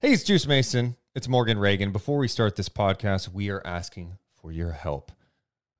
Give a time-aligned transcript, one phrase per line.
[0.00, 0.96] Hey, it's Deuce Mason.
[1.14, 1.92] It's Morgan Reagan.
[1.92, 5.12] Before we start this podcast, we are asking for your help.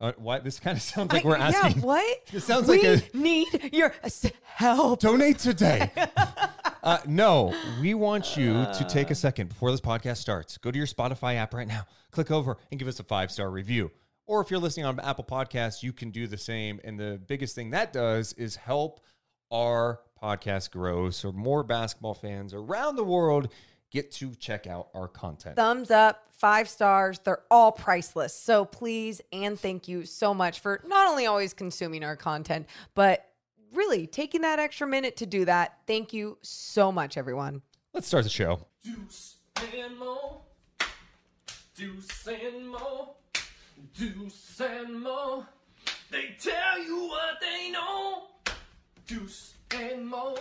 [0.00, 0.38] Uh, why?
[0.40, 1.80] This kind of sounds like I- we're asking?
[1.80, 2.18] yeah, what?
[2.32, 3.94] This sounds we like a need your
[4.42, 5.00] help.
[5.00, 5.90] donate today.
[6.82, 10.58] uh, no, we want you to take a second before this podcast starts.
[10.58, 13.50] Go to your Spotify app right now, click over, and give us a five star
[13.50, 13.90] review.
[14.26, 16.78] Or if you're listening on Apple Podcasts, you can do the same.
[16.84, 19.00] And the biggest thing that does is help
[19.50, 23.50] our podcast grow so more basketball fans around the world
[23.90, 25.56] get to check out our content.
[25.56, 27.18] Thumbs up, five stars.
[27.18, 28.34] They're all priceless.
[28.34, 33.26] So please and thank you so much for not only always consuming our content, but
[33.72, 35.78] really taking that extra minute to do that.
[35.86, 37.62] Thank you so much, everyone.
[37.92, 38.60] Let's start the show.
[38.84, 40.42] Deuce and Mo.
[41.74, 43.16] Deuce and Mo.
[43.96, 45.46] Deuce and Mo.
[46.10, 48.24] They tell you what they know.
[49.06, 50.36] Deuce and Mo.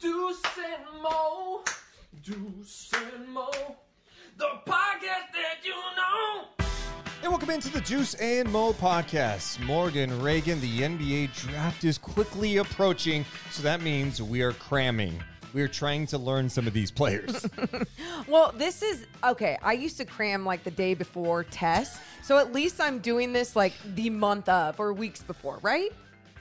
[0.00, 1.62] Deuce and Mo.
[2.24, 3.50] Deuce and Mo.
[4.38, 6.44] The podcast that you know.
[7.22, 9.60] And welcome into the Deuce and Mo podcast.
[9.60, 15.22] Morgan Reagan, the NBA draft is quickly approaching, so that means we are cramming.
[15.52, 17.46] We are trying to learn some of these players.
[18.26, 19.58] Well, this is okay.
[19.62, 21.98] I used to cram like the day before tests.
[22.22, 25.92] So at least I'm doing this like the month of or weeks before, right?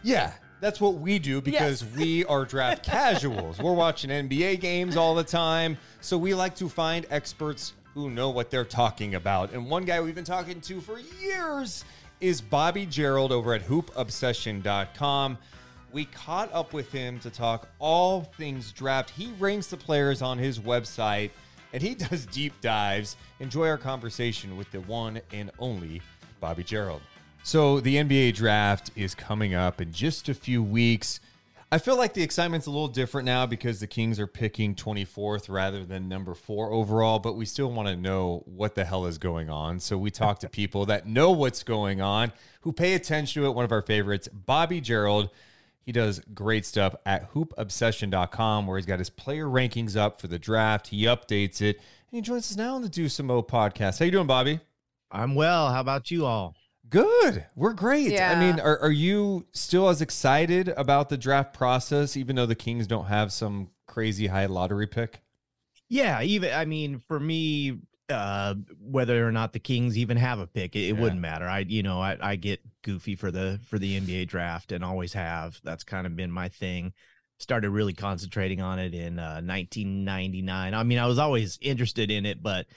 [0.02, 0.32] yeah,
[0.64, 1.96] that's what we do because Yes.
[1.96, 3.60] we are draft casuals.
[3.60, 8.30] We're watching NBA games all the time, so we like to find experts who know
[8.30, 9.52] what they're talking about.
[9.52, 11.84] And one guy we've been talking to for years
[12.22, 15.38] is Bobby Gerould over at hoopobsession.com.
[15.92, 19.12] We caught up with him to talk all things draft.
[19.12, 21.30] He ranks the players on his website
[21.72, 23.16] and he does deep dives.
[23.40, 26.02] Enjoy our conversation with the one and only
[26.40, 27.02] Bobby Gerould.
[27.46, 31.20] So, the NBA draft is coming up in just a few weeks.
[31.74, 35.50] I feel like the excitement's a little different now because the Kings are picking 24th
[35.50, 39.18] rather than number four overall, but we still want to know what the hell is
[39.18, 39.80] going on.
[39.80, 42.32] So we talk to people that know what's going on,
[42.62, 43.56] who pay attention to it.
[43.56, 45.30] One of our favorites, Bobby Gerould.
[45.86, 50.40] He does great stuff at hoopobsession.com where he's got his player rankings up for the
[50.40, 50.88] draft.
[50.88, 51.76] He updates it.
[51.76, 54.00] And he joins us now on the Deuce and Mo podcast.
[54.00, 54.62] How you doing, Bobby?
[55.12, 55.74] I'm well.
[55.74, 56.56] How about you all?
[56.90, 57.46] Good.
[57.56, 58.12] We're great.
[58.12, 58.32] Yeah.
[58.32, 62.56] I mean, are, are you still as excited about the draft process, even though the
[62.56, 65.22] Kings don't have some crazy high lottery pick?
[65.90, 67.80] Yeah, even I mean, for me,
[68.10, 71.02] uh, whether or not the Kings even have a pick, it, it Yeah.
[71.02, 71.48] wouldn't matter.
[71.48, 75.14] I, you know, I, I get goofy for the for the NBA draft and always
[75.14, 75.60] have.
[75.64, 76.94] That's kind of been my thing.
[77.40, 80.74] Started really concentrating on it in uh, 1999.
[80.74, 82.68] I mean, I was always interested in it, but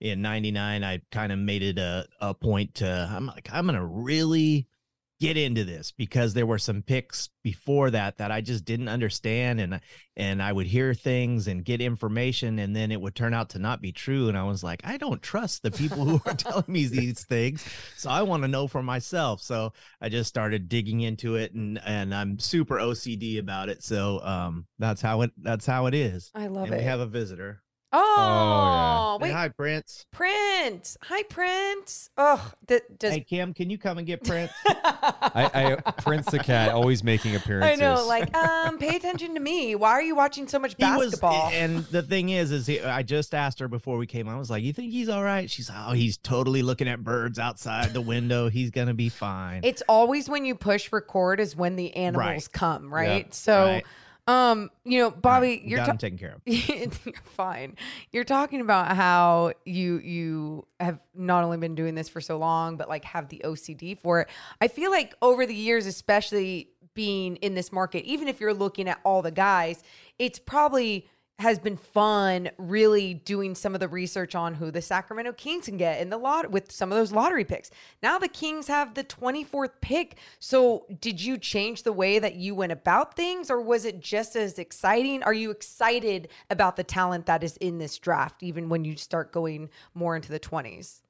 [0.00, 3.84] in 99 i kind of made it a, a point to i'm like i'm gonna
[3.84, 4.68] really
[5.18, 9.58] get into this because there were some picks before that that i just didn't understand
[9.60, 9.80] and
[10.14, 13.58] and i would hear things and get information and then it would turn out to
[13.58, 16.64] not be true and i was like i don't trust the people who are telling
[16.68, 21.00] me these things so i want to know for myself so i just started digging
[21.00, 25.64] into it and and i'm super ocd about it so um that's how it that's
[25.64, 26.78] how it is I love and it.
[26.78, 27.62] we have a visitor
[27.92, 30.96] oh, Say wait, hi prince Prince.
[31.02, 32.10] Hi, Prince.
[32.18, 36.38] Oh, th- does hey kim can you come and get prince I, I Prince the
[36.38, 37.80] cat always making appearances.
[37.80, 39.74] I know, like, um, pay attention to me.
[39.74, 41.50] Why are you watching so much He was- basketball?
[41.52, 44.28] and the thing is, is he, I just asked her before we came.
[44.28, 46.88] on, I was like, "You think he's all right?" She's, like, "Oh, he's totally looking
[46.88, 48.48] at birds outside the window.
[48.48, 52.52] He's gonna be fine." it's always when you push record is when the animals Right.
[52.52, 53.32] come, right?
[53.34, 53.86] So, Right.
[54.26, 56.40] Um, you know, Bobby, You you're ta- taken care of.
[56.46, 57.76] you're fine.
[58.12, 62.76] You're talking about how you you have not only been doing this for so long,
[62.76, 64.28] but like have the OCD for it.
[64.60, 68.88] I feel like over the years, especially being in this market, even if you're looking
[68.88, 69.82] at all the guys,
[70.18, 71.06] it's probably
[71.38, 75.76] has been fun really doing some of the research on who the Sacramento Kings can
[75.76, 77.70] get in the lot with some of those lottery picks.
[78.02, 80.16] Now the Kings have the 24th pick.
[80.38, 84.34] So did you change the way that you went about things or was it just
[84.34, 85.22] as exciting?
[85.24, 89.32] Are you excited about the talent that is in this draft even when you start
[89.32, 91.02] going more into the 20s?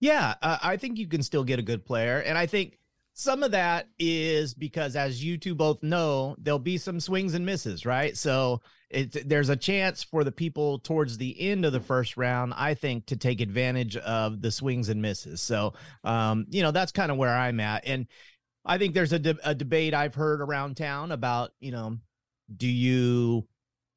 [0.00, 2.78] Yeah, uh, I think you can still get a good player, and I think
[3.20, 7.44] some of that is because, as you two both know, there'll be some swings and
[7.44, 8.16] misses, right?
[8.16, 12.54] So it, there's a chance for the people towards the end of the first round,
[12.56, 15.42] I think, to take advantage of the swings and misses.
[15.42, 17.86] So, um, you know, that's kind of where I'm at.
[17.86, 18.06] And
[18.64, 21.98] I think there's a, de- a debate I've heard around town about, you know,
[22.56, 23.46] do you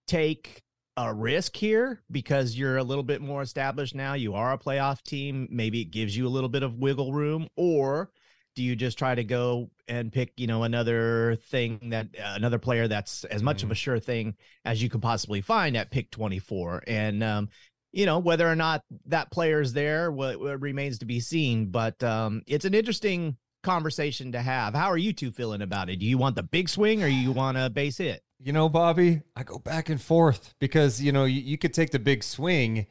[0.06, 0.64] take
[0.98, 4.16] a risk here because you're a little bit more established now?
[4.16, 5.48] You are a playoff team.
[5.50, 8.12] Maybe it gives you a little bit of wiggle room, or
[8.56, 12.60] do you just try to go and pick, you know, another thing that uh, another
[12.60, 13.64] player that's as much Mhm.
[13.64, 14.36] of a sure thing
[14.66, 16.84] as you could possibly find at pick 24?
[16.88, 17.50] And, um,
[17.92, 21.68] you know, whether or not that player's there what, remains to be seen.
[21.68, 24.74] But um, it's an interesting conversation to have.
[24.74, 25.98] How are you two feeling about it?
[25.98, 28.22] Do you want the big swing or you want a base hit?
[28.40, 31.92] You know, Bobby, I go back and forth because, you know, you, you could take
[31.92, 32.88] the big swing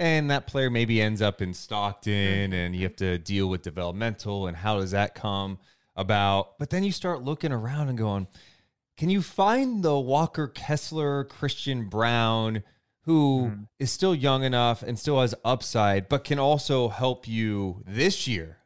[0.00, 4.46] and that player maybe ends up in Stockton and you have to deal with developmental
[4.46, 5.58] and how does that come
[5.94, 6.58] about.
[6.58, 8.26] But then you start looking around and going,
[8.96, 12.62] can you find the Walker Kessler, Christian Braun,
[13.02, 18.26] who is still young enough and still has upside, but can also help you this
[18.26, 18.56] year?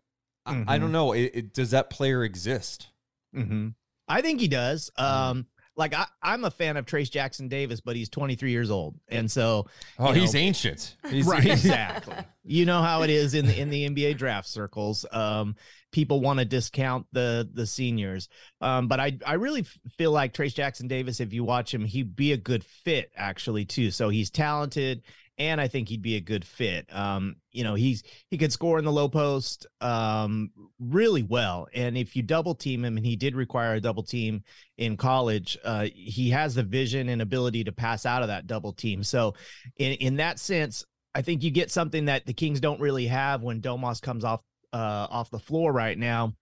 [0.47, 1.13] I, I don't know.
[1.13, 2.91] It, it, does that player exist?
[3.35, 3.71] Mm-hmm.
[4.07, 4.91] I think he does.
[4.97, 8.97] Um, like I, I'm a fan of Trayce Jackson Davis, but he's 23 years old,
[9.09, 9.67] and so
[9.99, 10.97] Oh, you he's know, ancient.
[11.11, 11.45] He's, right.
[11.45, 12.15] exactly.
[12.45, 15.07] You know how it is in the in the nba draft circles.
[15.11, 15.57] Um
[15.93, 18.29] people want to discount the the seniors.
[18.61, 19.63] Um but i i really
[19.97, 23.65] feel like trayce jackson davis if you watch him he'd be a good fit actually
[23.65, 23.91] too.
[23.91, 25.03] So he's talented
[25.39, 28.79] and i think he'd be a good fit um you know he's he could score
[28.79, 33.17] in the low post um really well and if you double team him and he
[33.17, 34.43] did require a double team
[34.79, 38.73] in college uh he has the vision and ability to pass out of that double
[38.73, 39.35] team so
[39.77, 40.85] in in that sense
[41.15, 44.41] I think you get something that the Kings don't really have when Domas comes off
[44.73, 46.35] uh, off the floor right now.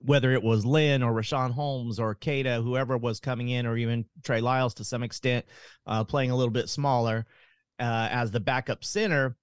[0.00, 4.04] Whether it was Len or Richaun Holmes or Kada, whoever was coming in, or even
[4.22, 5.46] Trey Lyles to some extent,
[5.86, 7.26] uh, playing a little bit smaller
[7.80, 9.36] uh, as the backup center.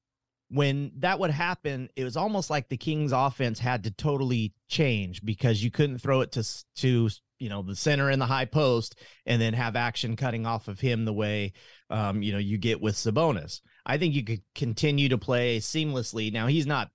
[0.49, 5.25] When that would happen, it was almost like the Kings' offense had to totally change
[5.25, 6.43] because you couldn't throw it to
[6.77, 8.95] to you know the center in the high post
[9.25, 11.51] and then have action cutting off of him the way
[11.89, 13.59] um, you know you get with Sabonis.
[13.85, 16.31] I think you could continue to play seamlessly.
[16.31, 16.91] Now he's not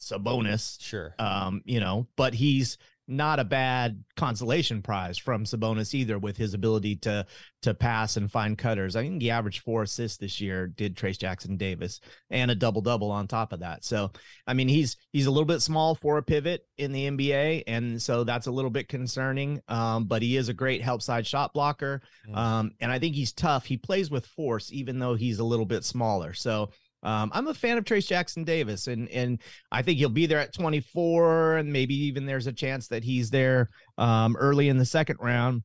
[0.00, 1.14] Sabonis, Sure.
[1.18, 6.54] um, you know, but he's not a bad consolation prize from Sabonis either with his
[6.54, 7.26] ability to
[7.62, 8.94] to pass and find cutters.
[8.96, 12.82] I think he averaged four assists this year, did Trayce Jackson Davis, and a double
[12.82, 13.84] double on top of that.
[13.84, 14.10] So
[14.46, 18.00] I mean he's he's a little bit small for a pivot in the NBA, and
[18.00, 19.60] so that's a little bit concerning.
[19.68, 22.02] Um, but he is a great help side shot blocker.
[22.28, 22.36] Mm.
[22.36, 23.64] Um, and I think he's tough.
[23.64, 26.32] He plays with force, even though he's a little bit smaller.
[26.32, 26.70] So
[27.04, 29.40] um, I'm a fan of Trayce Jackson Davis, and and
[29.70, 33.30] I think he'll be there at 24, and maybe even there's a chance that he's
[33.30, 35.62] there um, early in the second round,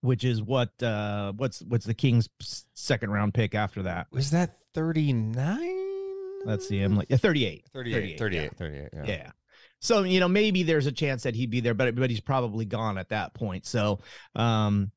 [0.00, 2.28] which is what uh, what's what's the Kings'
[2.74, 4.08] second round pick after that.
[4.10, 5.72] Was that 39?
[6.44, 8.48] Let's see, I'm like yeah, 38, 38, 38, yeah.
[8.58, 8.88] 38.
[8.92, 9.04] Yeah.
[9.06, 9.30] Yeah.
[9.80, 12.64] So, you know, maybe there's a chance that he'd be there, but but he's probably
[12.64, 13.66] gone at that point.
[13.66, 14.00] So,
[14.34, 14.90] um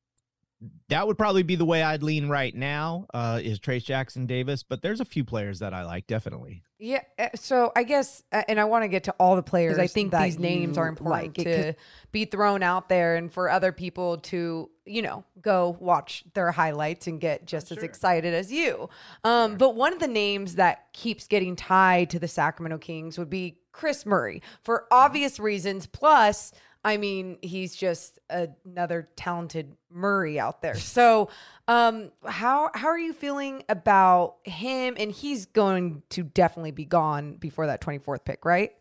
[0.88, 4.62] that would probably be the way I'd lean right now, uh, is Trayce Jackson Davis,
[4.62, 6.62] but there's a few players that I like definitely.
[6.78, 7.02] Yeah.
[7.18, 9.78] uh, So I guess, uh, and I want to get to all the players.
[9.78, 11.46] I think that these names are important like.
[11.46, 11.74] to
[12.12, 17.06] be thrown out there, and for other people to, you know, go watch their highlights
[17.06, 18.88] and get just as excited as you.
[19.24, 23.30] Um, But one of the names that keeps getting tied to the Sacramento Kings would
[23.30, 25.86] be Kris Murray for obvious reasons.
[25.86, 26.52] Plus,
[26.84, 30.74] I mean, he's just another talented Murray out there.
[30.90, 31.30] So,
[31.68, 34.96] um, how how are you feeling about him?
[34.98, 38.72] And he's going to definitely be gone before that twenty fourth pick, right?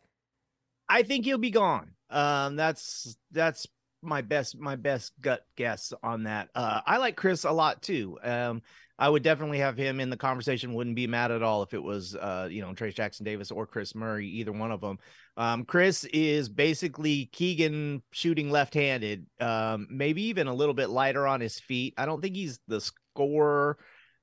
[0.87, 1.91] I think he'll be gone.
[2.09, 3.67] Um, that's that's
[4.01, 6.49] my best my best gut guess on that.
[6.55, 8.17] Uh, I like Kris a lot too.
[8.23, 8.61] Um,
[8.97, 10.73] I would definitely have him in the conversation.
[10.73, 13.65] Wouldn't be mad at all if it was uh, you know, Trayce Jackson Davis or
[13.65, 14.99] Kris Murray, either one of them.
[15.39, 21.39] Um, Kris is basically Keegan shooting left-handed, um, maybe even a little bit lighter on
[21.39, 21.93] his feet.
[21.97, 23.77] I don't think he's the scorer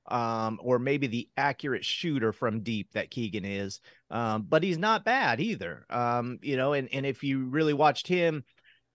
[0.07, 3.79] um, or maybe the accurate shooter from deep that Keegan is.
[4.11, 5.87] Um, but he's not bad either.
[5.89, 8.43] Um, you know, and, and if you really watched him,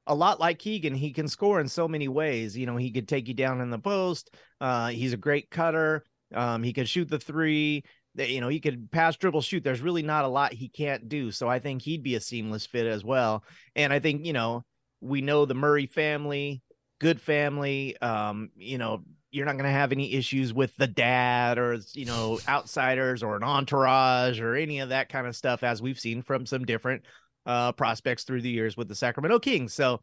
[0.06, 2.56] a lot like Keegan, he can score in so many ways.
[2.56, 4.34] You know, he could take you down in the post.
[4.60, 6.04] Uh, he's a great cutter.
[6.34, 7.82] Um, he can shoot the three.
[8.14, 9.64] That, You know, he could pass, dribble, shoot.
[9.64, 11.31] There's really not a lot he can't do.
[11.31, 13.45] So I think he'd be a seamless fit as well.
[13.75, 14.64] And I think, you know,
[15.00, 16.62] we know the Murray family,
[17.00, 18.00] good family.
[18.00, 19.02] Um, you know,
[19.33, 23.37] you're not going to have any issues with the dad or you know outsiders or
[23.37, 27.02] an entourage or any of that kind of stuff as we've seen from some different
[27.47, 29.75] uh, prospects through the years with the Sacramento Kings.
[29.75, 30.00] So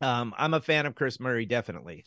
[0.00, 2.04] um, I'm a fan of Kris Murray, definitely.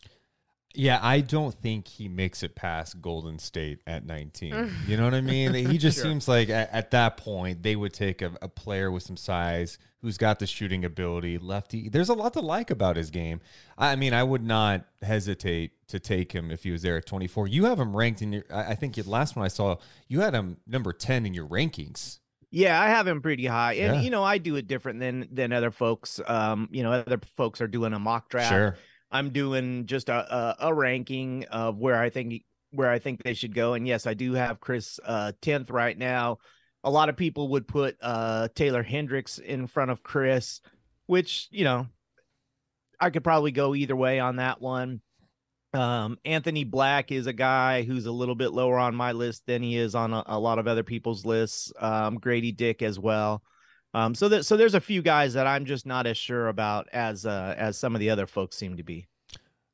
[0.76, 4.70] Yeah, I don't think he makes it past Golden State at 19.
[4.86, 5.54] you know what I mean?
[5.54, 6.04] He just Sure.
[6.10, 9.78] seems like at, at that point they would take a, a player with some size
[10.02, 11.88] who's got the shooting ability, lefty.
[11.88, 13.40] There's a lot to like about his game.
[13.78, 17.46] I mean, I would not hesitate to take him if he was there at 24.
[17.48, 18.44] You have him ranked in your.
[18.52, 19.76] I I think your last one I saw,
[20.08, 22.18] you had him number 10 in your rankings.
[22.50, 24.00] Yeah, I have him pretty high, and Yeah.
[24.02, 26.20] you know I do it different than than other folks.
[26.26, 28.50] Um, you know, other folks are doing a mock draft.
[28.50, 28.76] Sure.
[29.14, 32.42] I'm doing just a, a a ranking of where I think
[32.72, 33.74] where I think they should go.
[33.74, 36.38] And yes, I do have Kris uh 10th right now.
[36.82, 40.60] A lot of people would put uh Taylor Hendricks in front of Kris,
[41.06, 41.86] which, you know,
[42.98, 45.00] I could probably go either way on that one.
[45.72, 49.62] Um, Anthony Black is a guy who's a little bit lower on my list than
[49.62, 51.72] he is on a, a lot of other people's lists.
[51.78, 53.42] Um, Grady Dick as well.
[53.94, 56.88] Um, so that so there's a few guys that I'm just not as sure about
[56.92, 59.06] as uh, as some of the other folks seem to be.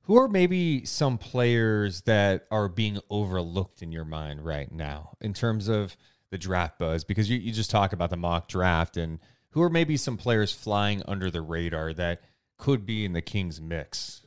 [0.03, 5.33] Who are maybe some players that are being overlooked in your mind right now in
[5.33, 5.97] terms of
[6.31, 7.05] the draft buzz?
[7.05, 10.53] Because you, you just talk about the mock draft, and who are maybe some players
[10.53, 12.23] flying under the radar that
[12.59, 14.27] could be in the Kings mix?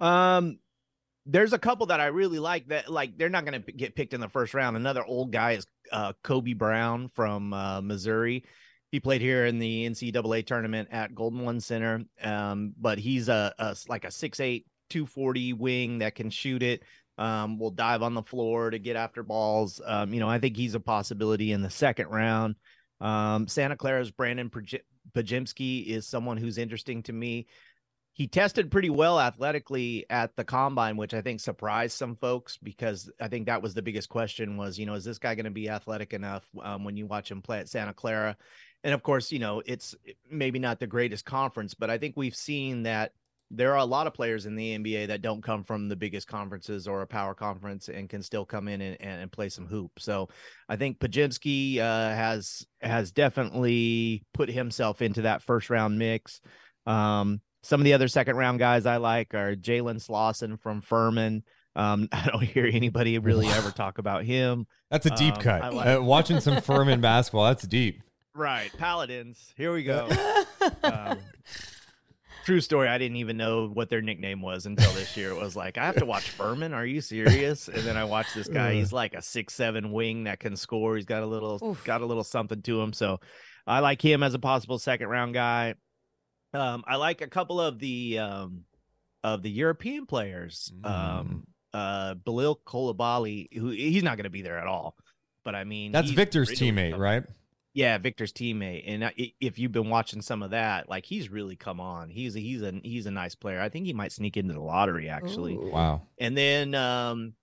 [0.00, 0.58] Um,
[1.26, 4.14] there's a couple that I really like that like they're not going to get picked
[4.14, 4.76] in the first round.
[4.76, 8.44] Another old guy is uh, Kobe Brown from uh, Missouri.
[8.90, 12.04] He played here in the NCAA tournament at Golden One Center.
[12.22, 16.82] Um, but he's a, a like a 6'8", 240 wing that can shoot it.
[17.18, 19.80] Um, will dive on the floor to get after balls.
[19.84, 22.56] Um, you know, I think he's a possibility in the second round.
[23.00, 24.50] Um, Santa Clara's Brandon
[25.14, 27.46] Podziemski is someone who's interesting to me
[28.16, 33.10] he tested pretty well athletically at the combine which i think surprised some folks because
[33.20, 35.50] i think that was the biggest question was you know is this guy going to
[35.50, 38.36] be athletic enough um, when you watch him play at santa clara
[38.86, 39.94] and of course you know it's
[40.30, 43.12] maybe not the greatest conference but i think we've seen that
[43.50, 46.26] there are a lot of players in the nba that don't come from the biggest
[46.28, 49.66] conferences or a power conference and can still come in and, and, and play some
[49.66, 50.28] hoop so
[50.68, 56.40] i think podziemski uh, has has definitely put himself into that first round mix
[56.86, 61.42] um, some of the other second round guys I like are Jalen Slawson from Furman.
[61.74, 64.68] Um, I don't hear anybody really ever talk about him.
[64.88, 65.74] That's a deep Um, cut.
[65.74, 68.00] Like- Uh, watching some Furman basketball, that's deep.
[68.36, 69.54] Right, Paladins.
[69.56, 70.08] Here we go.
[70.82, 71.18] um,
[72.44, 72.86] true story.
[72.86, 75.30] I didn't even know what their nickname was until this year.
[75.30, 76.74] It was like I have to watch Furman.
[76.74, 77.68] Are you serious?
[77.68, 78.74] And then I watched this guy.
[78.74, 80.96] He's like a six seven wing that can score.
[80.96, 81.82] He's got a little Oof.
[81.84, 82.92] got a little something to him.
[82.92, 83.20] So
[83.66, 85.74] I like him as a possible second round guy.
[86.52, 88.64] Um, I like a couple of the um
[89.24, 90.72] of the European players.
[90.84, 94.94] Um, uh, Bilal Coulibaly, who he's not going to be there at all.
[95.44, 97.24] But I mean, That's Victor's teammate, right?
[97.76, 98.84] Yeah, Victor's teammate.
[98.86, 102.08] And I- i- if you've been watching some of that, like he's really come on.
[102.08, 103.60] He's a, he's a he's a nice player.
[103.60, 105.54] I think he might sneak into the lottery actually.
[105.56, 105.70] Ooh.
[105.70, 106.02] Wow.
[106.18, 107.34] And then um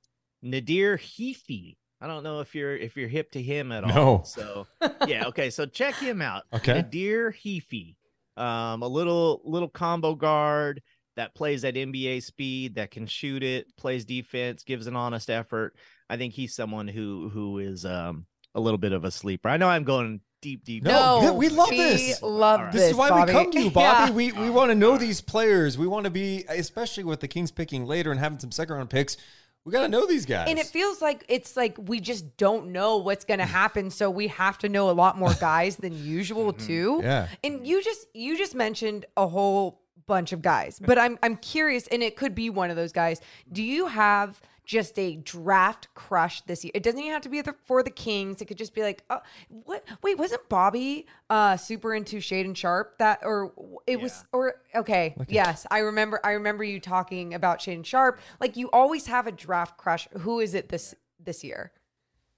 [0.42, 1.78] Nadir Hifi.
[2.02, 3.94] I don't know if you're if you're hip to him at all.
[3.94, 4.22] No.
[4.26, 4.66] So
[5.08, 5.52] yeah, okay.
[5.52, 6.44] So check him out.
[6.52, 6.74] Okay.
[6.74, 7.96] Nadir Hifi.
[8.36, 10.82] Um, a little little combo guard
[11.16, 15.76] that plays at NBA speed, that can shoot it, plays defense, gives an honest effort.
[16.10, 19.50] I think he's someone who who is um a little bit of a sleeper.
[19.50, 20.84] I know I'm going deep, deep.
[20.84, 22.00] No, No, th- we love this.
[22.00, 22.22] we this.
[22.22, 22.74] Love All right.
[22.74, 22.92] This, this.
[22.92, 23.32] is why Bobby.
[23.32, 24.10] we come to you, Bobby.
[24.10, 24.16] Yeah.
[24.16, 25.78] We we want to know these players.
[25.78, 28.90] We want to be, especially with the Kings picking later and having some second round
[28.90, 29.18] picks.
[29.66, 30.50] We got to know these guys.
[30.50, 34.10] And it feels like it's like we just don't know what's going to happen, so
[34.10, 36.68] we have to know a lot more guys than usual mm-hmm.
[36.68, 37.00] too.
[37.02, 37.28] Yeah.
[37.44, 41.88] And you just you just mentioned a whole bunch of guys, but I'm I'm curious,
[41.88, 43.22] and it could be one of those guys.
[43.52, 46.72] Do you have just a draft crush this year?
[46.74, 48.42] It doesn't even have to be for the Kings.
[48.42, 49.84] It could just be like, oh, what?
[50.02, 53.52] Wait, wasn't Bobby uh super into Shaedon Sharpe that, or
[53.88, 56.20] it was, or okay, yes, I remember.
[56.24, 58.20] I remember you talking about Shaedon Sharpe.
[58.40, 60.08] Like you always have a draft crush.
[60.20, 61.72] Who is it this this year?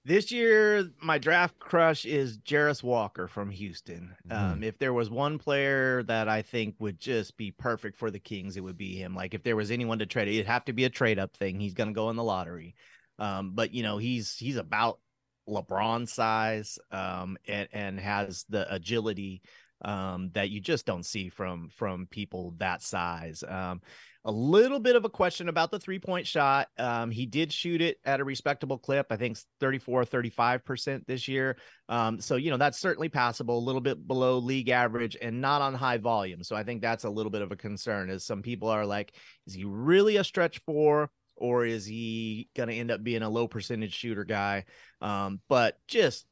[0.06, 4.14] This year, my draft crush is Jarace Walker from Houston.
[4.30, 8.20] Um, if there was one player that I think would just be perfect for the
[8.20, 9.16] Kings, it would be him.
[9.16, 11.58] Like if there was anyone to trade, it'd have to be a trade up thing.
[11.58, 12.76] He's going to go in the lottery.
[13.18, 15.00] Um, but you know, he's he's about
[15.48, 19.42] LeBron size, um, and and has the agility
[19.82, 23.42] um, that you just don't see from from people that size.
[23.42, 23.82] Um,
[24.26, 26.66] a little bit of a question about the three point shot.
[26.76, 31.56] Um, he did shoot it at a respectable clip, I think 34, 35% this year.
[31.88, 35.62] Um, so, you know, that's certainly passable, a little bit below league average and not
[35.62, 36.42] on high volume.
[36.42, 39.14] So I think that's a little bit of a concern as some people are like,
[39.46, 41.08] is he really a stretch four?
[41.36, 44.64] Or is he going to end up being a low percentage shooter guy?
[45.00, 46.24] Um, but just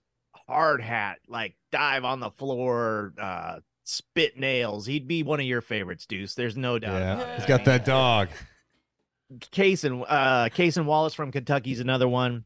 [0.48, 4.86] hard hat, like dive on the floor, uh, spit nails.
[4.86, 6.34] He'd be one of your favorites, Deuce.
[6.34, 6.94] There's no doubt.
[7.00, 7.36] Yeah, it.
[7.38, 8.28] he's got that dog.
[9.52, 12.44] Cason uh Cason Wallace from Kentucky's another one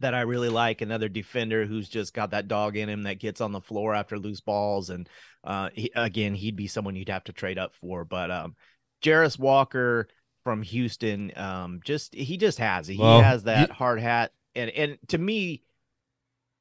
[0.00, 0.80] that I really like.
[0.80, 4.18] Another defender who's just got that dog in him that gets on the floor after
[4.18, 4.90] loose balls.
[4.90, 5.08] And
[5.44, 8.04] uh he, again, he'd be someone you'd have to trade up for.
[8.04, 8.54] But um
[9.02, 10.08] Jarace Walker
[10.44, 12.94] from Houston, um, just he just has it.
[12.94, 14.32] He Well, has that you- hard hat.
[14.54, 15.62] And and to me,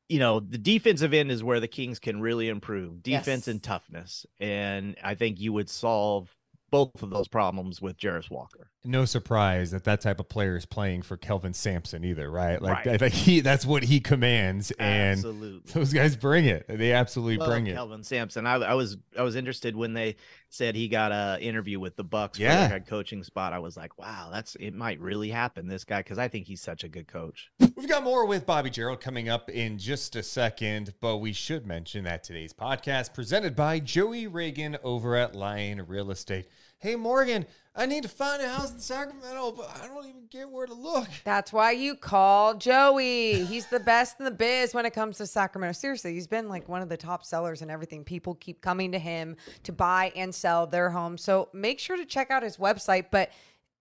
[0.09, 3.47] you know, the defensive end is where the Kings can really improve defense Yes.
[3.47, 4.25] and toughness.
[4.39, 6.35] And I think you would solve
[6.71, 8.69] both of those problems with Jarace Walker.
[8.85, 12.61] No surprise that that type of player is playing for Kelvin Sampson either, right?
[12.61, 12.87] Like Right.
[12.95, 15.71] I think he that's what he commands, and Absolutely.
[15.73, 16.65] those guys bring it.
[16.67, 17.73] They absolutely Love bring it.
[17.73, 18.45] Kelvin Sampson.
[18.45, 20.15] I, I was I was interested when they
[20.49, 22.55] said he got a interview with the Bucks for Yeah.
[22.61, 23.53] their head coaching spot.
[23.53, 25.67] I was like, wow, that's it might really happen.
[25.67, 27.51] This guy because I think he's such a good coach.
[27.75, 31.65] We've got more with Bobby Gerould coming up in just a second, but we should
[31.65, 36.47] mention that today's podcast presented by Joey Reagan over at Lyon Real Estate.
[36.79, 37.45] Hey Morgan,
[37.79, 40.73] I need to find a house in Sacramento, but I don't even get where to
[40.73, 41.07] look.
[41.23, 43.45] That's why you call Joey.
[43.45, 45.71] He's the best in the biz when it comes to Sacramento.
[45.71, 48.03] Seriously, he's been like one of the top sellers and everything.
[48.03, 51.23] People keep coming to him to buy and sell their homes.
[51.23, 53.05] So make sure to check out his website.
[53.11, 53.31] But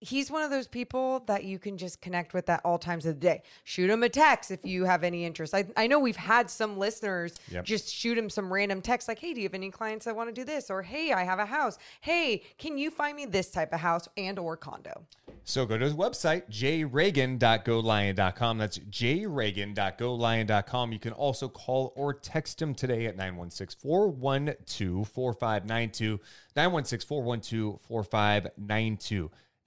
[0.00, 3.14] he's one of those people that you can just connect with at all times of
[3.14, 3.42] the day.
[3.64, 5.54] Shoot him a text if you have any interest.
[5.54, 7.64] I, I know we've had some listeners Yep.
[7.64, 10.28] just shoot him some random text like, hey, do you have any clients that want
[10.28, 10.70] to do this?
[10.70, 11.78] Or hey, I have a house.
[12.00, 15.02] Hey, can you find me this type of house and or condo?
[15.44, 18.58] So go to his website, jreagan.golyon.com.
[18.58, 20.92] That's jreagan.golyon.com.
[20.92, 26.20] You can also call or text him today at 916 412 4592.
[26.56, 29.30] 916 412 4592.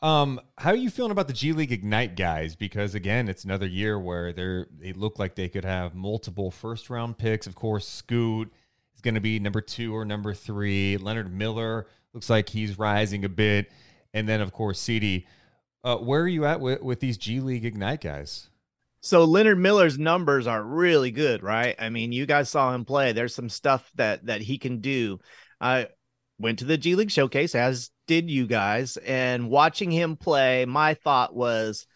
[0.00, 2.54] Um, how are you feeling about the G League Ignite guys?
[2.54, 6.88] Because again, it's another year where they're they look like they could have multiple first
[6.88, 7.46] round picks.
[7.46, 8.52] Of course, Scoot
[8.94, 10.96] is going to be number two or number three.
[10.98, 13.72] Leonard Miller looks like he's rising a bit,
[14.14, 15.26] and then of course Sidy.
[15.82, 18.50] Uh, where are you at with, with these G League Ignite guys?
[19.00, 21.76] So Leonard Miller's numbers are really good, right?
[21.78, 23.12] I mean, you guys saw him play.
[23.12, 25.18] There's some stuff that that he can do.
[25.60, 25.88] I
[26.38, 30.94] went to the G League showcase, as did you guys, and watching him play, my
[30.94, 31.86] thought was,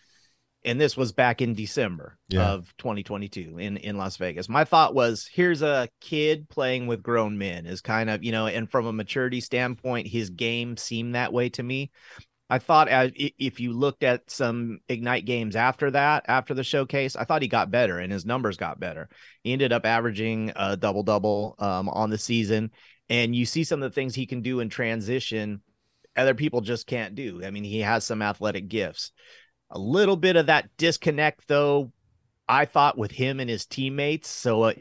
[0.65, 2.53] and this was back in December Yeah.
[2.53, 4.49] of 2022 in in Las Vegas.
[4.49, 8.47] My thought was, here's a kid playing with grown men, is kind of you know,
[8.47, 11.91] and from a maturity standpoint, his game seemed that way to me.
[12.51, 17.17] I thought as if you looked at some Ignite games after that, after the showcase,
[17.17, 19.09] I thought he got better and his numbers got better.
[19.43, 22.71] He ended up averaging a double double um, on the season,
[23.09, 25.63] and you see some of the things he can do in transition,
[26.17, 27.43] other people just can't do.
[27.45, 29.13] I mean, he has some athletic gifts.
[29.71, 31.93] A little bit of that disconnect, though,
[32.49, 34.29] I thought with him and his teammates.
[34.29, 34.63] So.
[34.63, 34.75] Uh,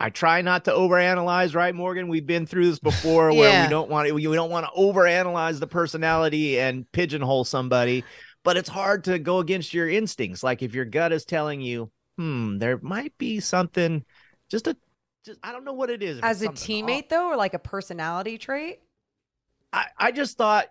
[0.00, 2.06] I try not to overanalyze, right, Morgan?
[2.06, 5.58] We've been through this before where we don't want to, we don't want to overanalyze
[5.58, 8.04] the personality and pigeonhole somebody,
[8.44, 10.44] but it's hard to go against your instincts.
[10.44, 14.04] Like if your gut is telling you, hmm, there might be something,
[14.48, 14.76] just a,
[15.24, 16.20] just I don't know what it is.
[16.22, 17.08] As a teammate, off.
[17.08, 18.80] though, or like a personality trait?
[19.72, 20.66] I, I just thought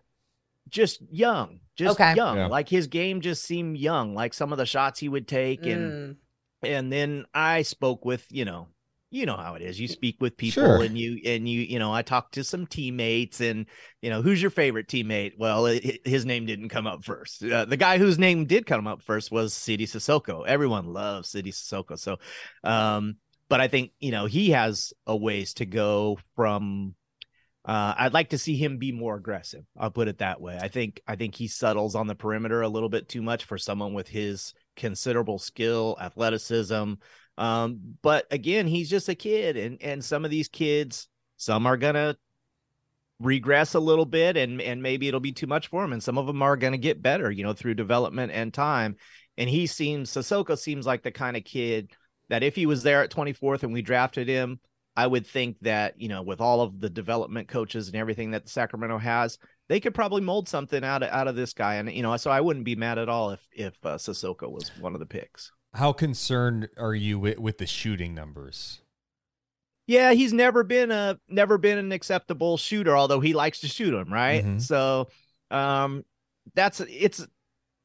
[0.70, 2.16] just young, just Okay.
[2.16, 2.38] young.
[2.38, 2.48] Yeah.
[2.48, 5.66] Like his game just seemed young, like some of the shots he would take.
[5.66, 6.16] And Mm.
[6.64, 8.68] and then I spoke with, you know,
[9.10, 9.80] you know how it is.
[9.80, 10.84] You speak with people Sure.
[10.84, 13.68] and you and you, you know, I talked to some teammates and,
[14.02, 15.34] you know, who's your favorite teammate?
[15.38, 17.42] Well, it, his name didn't come up first.
[17.44, 20.46] Uh, the guy whose name did come up first was Sidy Cissoko.
[20.46, 21.98] Everyone loves Sidy Cissoko.
[21.98, 22.18] So,
[22.66, 23.16] um,
[23.48, 26.96] but I think, you know, he has a ways to go from
[27.68, 29.66] uh, I'd like to see him be more aggressive.
[29.78, 30.58] I'll put it that way.
[30.60, 33.58] I think I think he settles on the perimeter a little bit too much for
[33.58, 36.94] someone with his considerable skill, athleticism.
[37.38, 41.76] Um, but again, he's just a kid, and and some of these kids, some are
[41.76, 42.16] gonna
[43.20, 46.18] regress a little bit, and and maybe it'll be too much for him, and some
[46.18, 48.96] of them are gonna get better, you know, through development and time.
[49.38, 51.92] And he seems Cissoko seems like the kind of kid
[52.30, 54.62] that if he was there at 24th and we drafted him,
[54.98, 58.50] I would think that, you know, with all of the development coaches and everything that
[58.50, 59.38] Sacramento has,
[59.70, 62.32] they could probably mold something out of out of this guy, and you know, so
[62.32, 65.52] I wouldn't be mad at all if if uh, Cissoko was one of the picks.
[65.76, 68.82] How concerned are you with, with the shooting numbers?
[69.86, 73.92] Yeah, he's never been a never been an acceptable shooter, although he likes to shoot
[73.92, 74.44] them, right?
[74.44, 74.62] Mhm.
[74.62, 75.10] So,
[75.52, 76.04] um,
[76.56, 77.26] that's it's.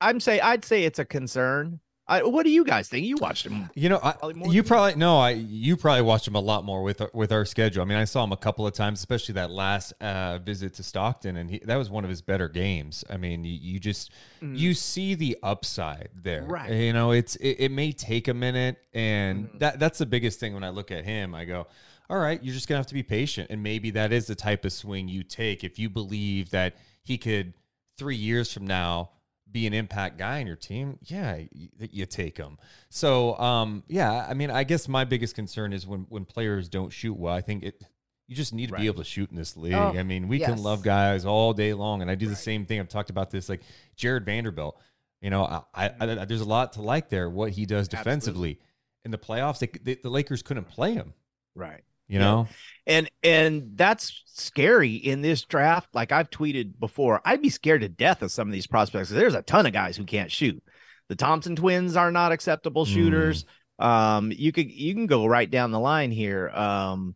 [0.00, 1.78] I'm say I'd say it's a concern.
[2.18, 3.06] I, what do you guys think?
[3.06, 3.68] You watched him.
[3.74, 6.82] You know, I, Probably you probably no, I you probably watched him a lot more
[6.82, 7.82] with with our schedule.
[7.82, 10.82] I mean, I saw him a couple of times, especially that last uh, visit to
[10.82, 13.04] Stockton, and he, that was one of his better games.
[13.08, 16.50] I mean, you, you just you see the upside there, Mm.
[16.50, 16.70] Right.
[16.72, 19.58] You know, it's it, it may take a minute, and Mm-hmm.
[19.58, 21.34] that that's the biggest thing when I look at him.
[21.34, 21.66] I go,
[22.10, 24.64] all right, you're just gonna have to be patient, and maybe that is the type
[24.64, 27.54] of swing you take if you believe that he could
[27.98, 29.10] three years from now
[29.52, 32.58] be an impact guy in your team, yeah, you, you take him.
[32.88, 36.90] So, um, yeah, I mean, I guess my biggest concern is when when players don't
[36.90, 37.34] shoot well.
[37.34, 37.82] I think it
[38.28, 38.80] you just need to Right.
[38.80, 39.74] be able to shoot in this league.
[39.74, 40.48] Oh, I mean, we yes.
[40.48, 42.80] can love guys all day long, and I do the same thing.
[42.80, 43.60] I've talked about this, like
[43.96, 44.80] Jarred Vanderbilt.
[45.20, 47.28] You know, I, I, I there's a lot to like there.
[47.28, 48.58] What he does defensively
[49.04, 51.12] in the playoffs, they, they, the Lakers couldn't play him.
[51.54, 51.82] Right.
[52.12, 52.24] You Yeah.
[52.24, 52.48] know,
[52.86, 57.88] and and that's scary in this draft like i've tweeted before i'd be scared to
[57.88, 60.60] death of some of these prospects there's a ton of guys who can't shoot
[61.08, 62.92] the thompson twins are not acceptable Mm.
[62.92, 63.44] shooters
[63.78, 67.14] um you could you can go right down the line here um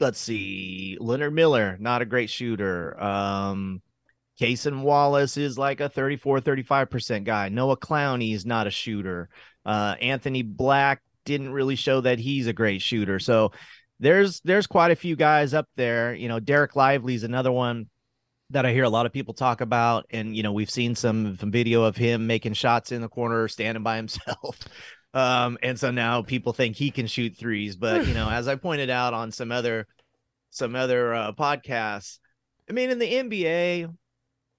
[0.00, 3.82] let's see leonard miller not a great shooter um
[4.40, 7.48] Cason Wallace is like a 34, 35% guy.
[7.48, 9.28] Noah Clowney is not a shooter.
[9.66, 13.18] Uh, Anthony Black didn't really show that he's a great shooter.
[13.18, 13.52] So
[14.00, 16.14] there's there's quite a few guys up there.
[16.14, 17.88] You know, Dereck Lively's another one
[18.50, 20.06] that I hear a lot of people talk about.
[20.10, 23.46] And, you know, we've seen some, some video of him making shots in the corner,
[23.46, 24.58] standing by himself.
[25.14, 27.76] Um, and so now people think he can shoot threes.
[27.76, 29.86] But, you know, as I pointed out on some other
[30.50, 32.18] some other uh, podcasts,
[32.68, 33.94] I mean, in the NBA,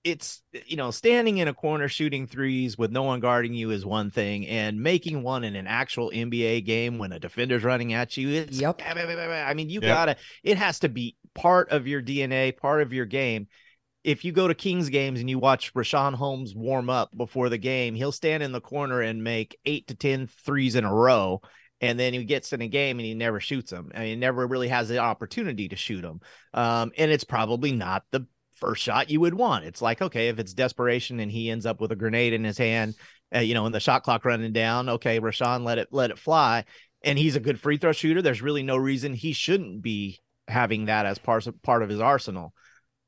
[0.04, 3.86] it's you know standing in a corner shooting threes with no one guarding you is
[3.86, 8.16] one thing and making one in an actual nba game when a defender's running at
[8.16, 8.82] you it's Yep.
[8.86, 9.90] i mean you Yep.
[9.90, 13.48] gotta it has to be part of your dna part of your game
[14.06, 17.58] if you go to kings games and you watch richaun holmes warm up before the
[17.58, 21.42] game he'll stand in the corner and make eight to ten threes in a row
[21.82, 23.90] and then he gets in a game and he never shoots them.
[23.96, 26.20] I mean, he never really has the opportunity to shoot them.
[26.54, 28.28] Um, and it's probably not the
[28.60, 29.66] first shot you would want.
[29.66, 32.58] It's like, okay, if it's desperation and he ends up with a grenade in his
[32.58, 32.96] hand,
[33.34, 36.20] uh, you know, and the shot clock running down, okay, Richaun, let it let it
[36.20, 36.66] fly.
[37.04, 38.22] And he's a good free throw shooter.
[38.22, 42.00] There's really no reason he shouldn't be having that as part of part of his
[42.00, 42.54] arsenal.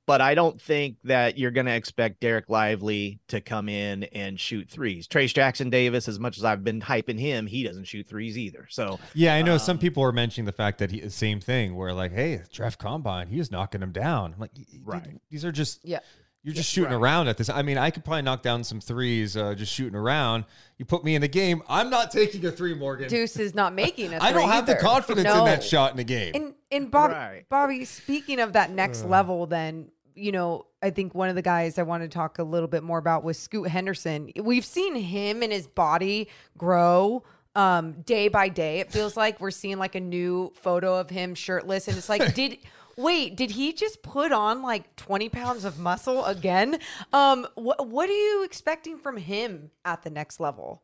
[0.08, 4.40] But I don't think that you're going to expect Dereck Lively to come in and
[4.40, 5.08] shoot threes.
[5.08, 8.66] Trayce Jackson Davis, as much as I've been hyping him, he doesn't shoot threes either.
[8.70, 11.76] So yeah, I know some Um, people are mentioning the fact that he same thing
[11.76, 14.34] where like, hey, draft combine, he was knocking him down.
[14.34, 15.20] I'm like, y- y- Right.
[15.30, 16.00] These are just Yeah.
[16.44, 16.98] You're just shooting right.
[16.98, 17.50] around at this.
[17.50, 20.46] I mean, I could probably knock down some threes uh, just shooting around.
[20.80, 23.10] You put me in the game, I'm not taking a three, Morgan.
[23.10, 24.22] Deuce is not making it.
[24.24, 26.32] I don't have the confidence in that shot in the game.
[26.34, 27.46] And and Bobby, Right.
[27.50, 31.78] Bobby, speaking of that next level, then you know, I think one of the guys
[31.78, 34.32] I want to talk a little bit more about was Scoot Henderson.
[34.36, 36.28] We've seen him and his body
[36.58, 37.24] grow
[37.56, 38.80] um day by day.
[38.80, 42.34] It feels like we're seeing like a new photo of him shirtless, and it's like,
[42.36, 42.58] did
[42.98, 46.80] wait, did he just put on like 20 pounds of muscle again?
[47.14, 50.82] Um, what what are you expecting from him at the next level?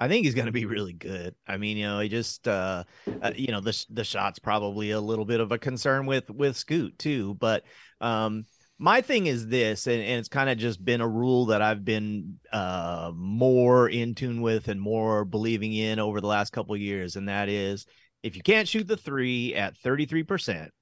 [0.00, 1.34] I think he's going to be really good.
[1.46, 2.84] I mean, you know, he just, uh,
[3.20, 6.56] uh, you know, the the shot's probably a little bit of a concern with with
[6.56, 7.34] Scoot too.
[7.34, 7.64] But
[8.00, 8.46] um,
[8.78, 11.84] my thing is this, and, and it's kind of just been a rule that I've
[11.84, 17.16] been uh, more in tune with and more believing in over the last couple years,
[17.16, 17.84] and that is,
[18.22, 20.72] if you can't shoot the three at thirty three percent,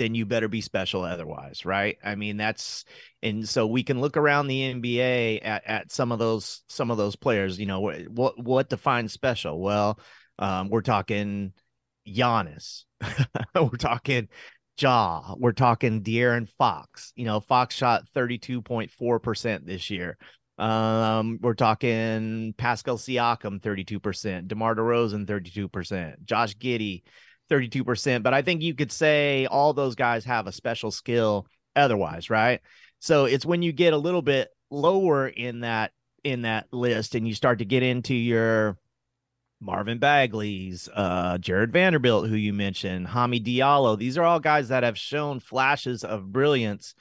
[0.00, 1.98] then you better be special otherwise, right?
[2.02, 2.86] I mean, that's
[3.22, 6.96] and so we can look around the NBA at, at some of those some of
[6.96, 7.60] those players.
[7.60, 9.60] You know, what what, defines special?
[9.60, 10.00] Well,
[10.38, 11.52] um, we're talking
[12.08, 12.84] Giannis,
[13.54, 14.28] we're talking
[14.80, 17.12] Ja, we're talking De'Aaron Fox.
[17.14, 20.16] You know, Fox shot thirty two point four percent this year.
[20.56, 27.00] Um, we're talking Pascal Siakam, 32%, DeMar DeRozan, 32%, Josh Giddey,
[27.50, 28.22] 32%.
[28.22, 32.60] But I think you could say all those guys have a special skill otherwise, right?
[33.00, 37.26] So it's when you get a little bit lower in that in that list and
[37.26, 38.76] you start to get into your
[39.60, 43.98] Marvin Bagley's, uh, Jarred Vanderbilt, who you mentioned, Hami Diallo.
[43.98, 46.94] These are all guys that have shown flashes of brilliance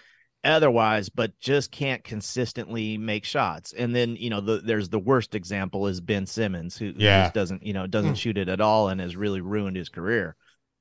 [0.43, 3.73] otherwise, but just can't consistently make shots.
[3.73, 7.23] And then, you know, the, there's the worst example is Ben Simmons, who, who Yeah.
[7.23, 10.35] just doesn't, you know, doesn't shoot it at all and has really ruined his career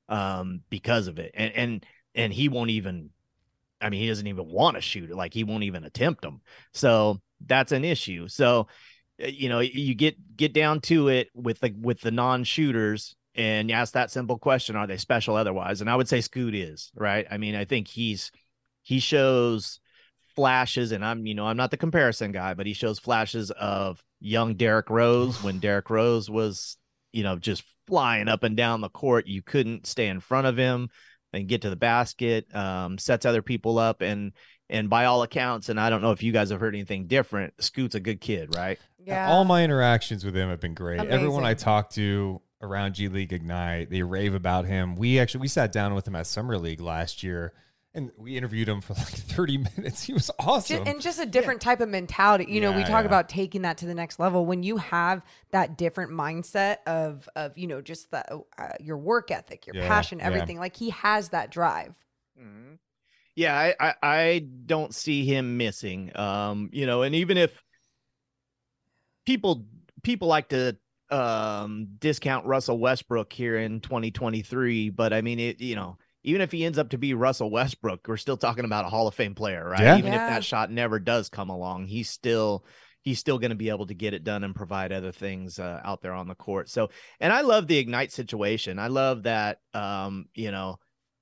[0.07, 1.31] um, because of it.
[1.33, 3.09] And, and, and he won't even
[3.81, 5.15] I mean, he doesn't even want to shoot it.
[5.15, 6.41] Like he won't even attempt them.
[6.73, 8.27] So that's an issue.
[8.27, 8.67] So,
[9.23, 13.69] uh, you know, you get get down to it with the with the non-shooters and
[13.69, 15.79] you ask that simple question: Are they special otherwise?
[15.79, 17.25] And I would say Scoot is right.
[17.31, 18.31] I mean, I think he's
[18.81, 19.79] he shows
[20.35, 24.03] flashes, and I'm you know I'm not the comparison guy, but he shows flashes of
[24.19, 26.77] young Derrick Rose when Derrick Rose was
[27.11, 29.27] you know just flying up and down the court.
[29.27, 30.89] You couldn't stay in front of him
[31.33, 32.53] and get to the basket.
[32.55, 34.31] Um, sets other people up, and
[34.69, 37.53] and by all accounts, and I don't know if you guys have heard anything different.
[37.61, 38.79] Scoot's a good kid, right?
[39.03, 39.29] Yeah.
[39.29, 40.99] All my interactions with him have been great.
[40.99, 41.65] Everyone I Amazing.
[41.65, 44.95] talk to around G League Ignite, they rave about him.
[44.95, 47.53] We actually we sat down with him at Summer League last year
[47.93, 50.03] and we interviewed him for like 30 minutes.
[50.03, 50.83] He was Ju- awesome.
[50.85, 52.45] and just a different type of mentality.
[52.47, 53.07] You know, we talk yeah.
[53.07, 54.45] about taking that to the next level.
[54.45, 59.31] When you have that different mindset of of you know just the uh, your work
[59.31, 60.25] ethic, your Yeah, passion, yeah.
[60.25, 60.59] everything.
[60.59, 61.93] Like he has that drive.
[62.39, 62.77] Mhm.
[63.35, 66.15] Yeah, I, I I don't see him missing.
[66.17, 67.61] Um, you know, and even if
[69.25, 69.65] people
[70.03, 70.77] people like to
[71.09, 76.51] um discount Russell Westbrook here in 2023, but I mean it, you know, even if
[76.51, 79.35] he ends up to be Russell Westbrook, we're still talking about a Hall of Fame
[79.35, 79.81] player, right?
[79.81, 79.97] Yeah.
[79.97, 82.65] Even if that shot never does come along, he's still
[83.01, 85.79] he's still going to be able to get it done and provide other things uh,
[85.83, 86.69] out there on the court.
[86.69, 88.77] So, and I love the ignite situation.
[88.77, 90.79] I love that um, you know,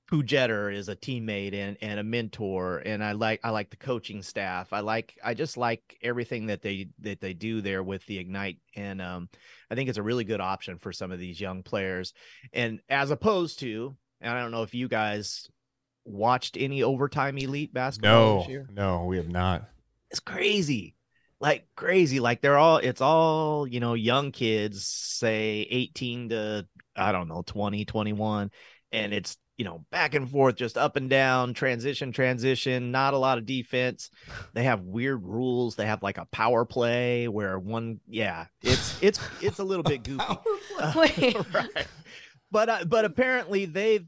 [0.08, 3.76] Pooh Jeter is a teammate and and a mentor, and I like I like the
[3.76, 4.72] coaching staff.
[4.72, 8.56] I like I just like everything that they that they do there with the ignite,
[8.74, 9.28] and um,
[9.70, 12.14] I think it's a really good option for some of these young players.
[12.52, 15.48] And as opposed to, and I don't know if you guys
[16.04, 18.68] watched any overtime elite basketball no, this year.
[18.72, 19.68] no, we have not.
[20.10, 20.94] It's crazy.
[21.40, 22.18] Like crazy.
[22.18, 27.42] Like they're all it's all, you know, young kids, say 18 to I don't know,
[27.46, 28.50] 20, 21,
[28.90, 33.18] and it's you know, back and forth, just up and down, transition, transition, not a
[33.18, 34.08] lot of defense.
[34.54, 35.74] They have weird rules.
[35.74, 40.02] They have like a power play where one, yeah, it's it's it's a little bit
[40.04, 40.24] goofy.
[40.78, 41.86] Uh, right.
[42.50, 44.06] But uh, but apparently they've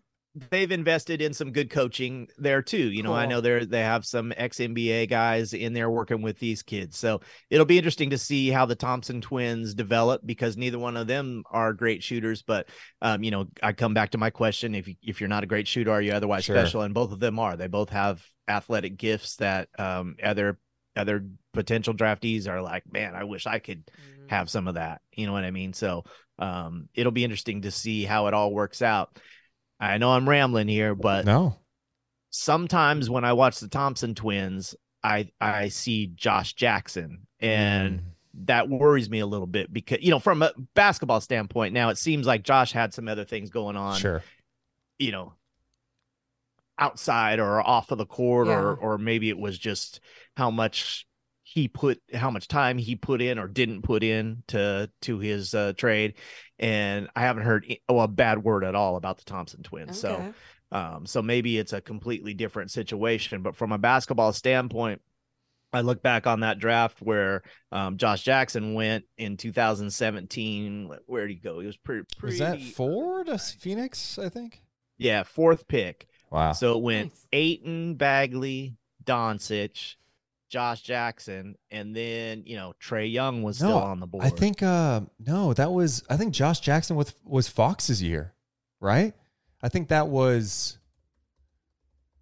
[0.51, 2.91] they've invested in some good coaching there too.
[2.91, 6.39] You know, I know they're they have some ex NBA guys in there working with
[6.39, 6.97] these kids.
[6.97, 11.07] So it'll be interesting to see how the Thompson twins develop because neither one of
[11.09, 12.43] them are great shooters.
[12.43, 12.69] But
[13.03, 15.49] um, you know, I come back to my question: if you, if you're not a
[15.49, 16.57] great shooter, are you otherwise Sure.
[16.57, 16.83] special?
[16.83, 17.57] And both of them are.
[17.57, 20.59] They both have athletic gifts that um other
[20.97, 23.91] other potential draftees are like, man, I wish I could
[24.29, 25.01] have some of that.
[25.13, 25.73] You know what I mean?
[25.73, 26.05] So
[26.41, 29.19] um, it'll be interesting to see how it all works out.
[29.79, 31.57] I know I'm rambling here, but No.
[32.31, 38.05] sometimes when I watch the Thompson twins, I I see Josh Jackson, and Mm.
[38.47, 41.99] that worries me a little bit because you know from a basketball standpoint, now it
[41.99, 44.23] seems like Josh had some other things going on, Sure.
[44.99, 45.35] you know,
[46.79, 50.01] outside or off of the court, or or maybe it was just
[50.37, 51.07] how much
[51.53, 55.53] he put how much time he put in or didn't put in to to his
[55.55, 56.15] uh, trade
[56.61, 59.99] and i haven't heard i- oh, a bad word at all about the thompson twins
[59.99, 60.33] so
[60.71, 65.01] um so maybe it's a completely different situation but from a basketball standpoint
[65.73, 70.91] I look back on that draft where um, Josh Jackson went in 2017.
[71.07, 71.61] Where did he go?
[71.61, 72.07] He was pretty.
[72.23, 74.63] Was that pretty- four to Phoenix, I think?
[74.99, 76.09] Yeah, fourth pick.
[76.31, 76.53] Wow.
[76.53, 77.27] So it went Nice.
[77.33, 79.95] Ayton, Bagley, Doncic,
[80.51, 84.25] Josh Jackson, and then you know Trae Young was still on the board.
[84.25, 88.35] I think uh no, that was I think Josh Jackson with was Fox's year,
[88.81, 89.15] right?
[89.63, 90.77] I think that was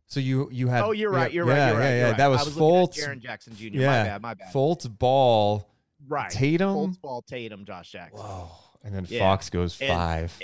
[0.06, 1.32] so you you had Oh, you're right.
[1.32, 1.56] You're right.
[1.56, 1.84] yeah, You're right.
[1.84, 2.08] Yeah, you're yeah.
[2.08, 2.16] right.
[2.18, 2.98] That was, I was Fultz.
[2.98, 3.64] Jaren Jackson Jr.
[3.72, 3.86] Yeah.
[3.86, 4.22] My bad.
[4.22, 4.52] My bad.
[4.52, 5.68] Fultz Ball,
[6.06, 6.30] right.
[6.30, 6.74] Tatum.
[6.74, 8.20] Fultz, Ball, Tatum, Josh Jackson.
[8.20, 8.50] Whoa.
[8.84, 9.20] And then Yeah.
[9.20, 10.38] Fox goes five.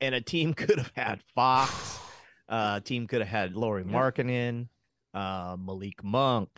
[0.00, 1.98] and a team could have had Fox.
[2.48, 4.68] uh, team could have had Lauri Markkanen,
[5.14, 6.50] uh, Malik Monk,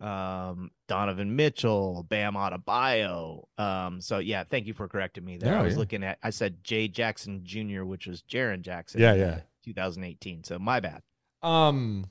[0.00, 3.44] um, Donovan Mitchell, Bam Adebayo.
[3.58, 5.52] Um, so yeah, thank you for correcting me there.
[5.52, 5.78] No, I was yeah.
[5.78, 9.00] looking at I said Jay Jackson Jr., which was Jaren Jackson.
[9.00, 9.24] Yeah, yeah.
[9.26, 10.44] uh, 2018.
[10.44, 11.02] So my bad.
[11.42, 12.06] Um,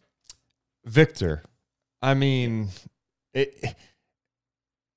[0.85, 1.43] Victor,
[2.01, 2.69] I mean,
[3.33, 3.75] it,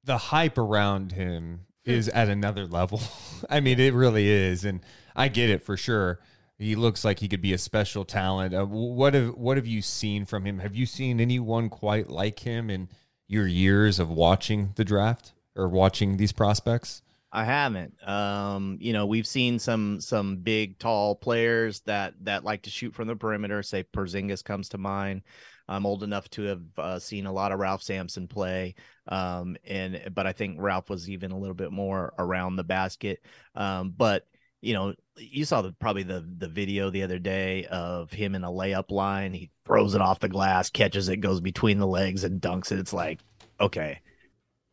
[0.05, 3.01] the hype around him is at another level.
[3.51, 4.81] I mean, it really is, and
[5.17, 6.21] I get it for sure.
[6.63, 8.55] He looks like he could be a special talent.
[8.55, 10.61] Uh, what have what have you seen from him?
[10.61, 12.89] Have you seen anyone quite like him in
[13.27, 17.03] your years of watching the draft or watching these prospects?
[17.33, 17.95] I haven't.
[18.07, 22.95] Um, you know, we've seen some some big, tall players that that like to shoot
[22.95, 23.63] from the perimeter.
[23.65, 25.23] Say Porzingis comes to mind.
[25.67, 28.75] I'm old enough to have uh, seen a lot of Ralph Sampson play,
[29.09, 33.25] um, and but I think Ralph was even a little bit more around the basket.
[33.55, 34.27] Um, but
[34.63, 38.45] you know, you saw the probably the the video the other day of him in
[38.45, 39.35] a layup line.
[39.35, 42.79] He throws it off the glass, catches it, goes between the legs, and dunks it.
[42.79, 43.21] It's like,
[43.61, 44.01] okay,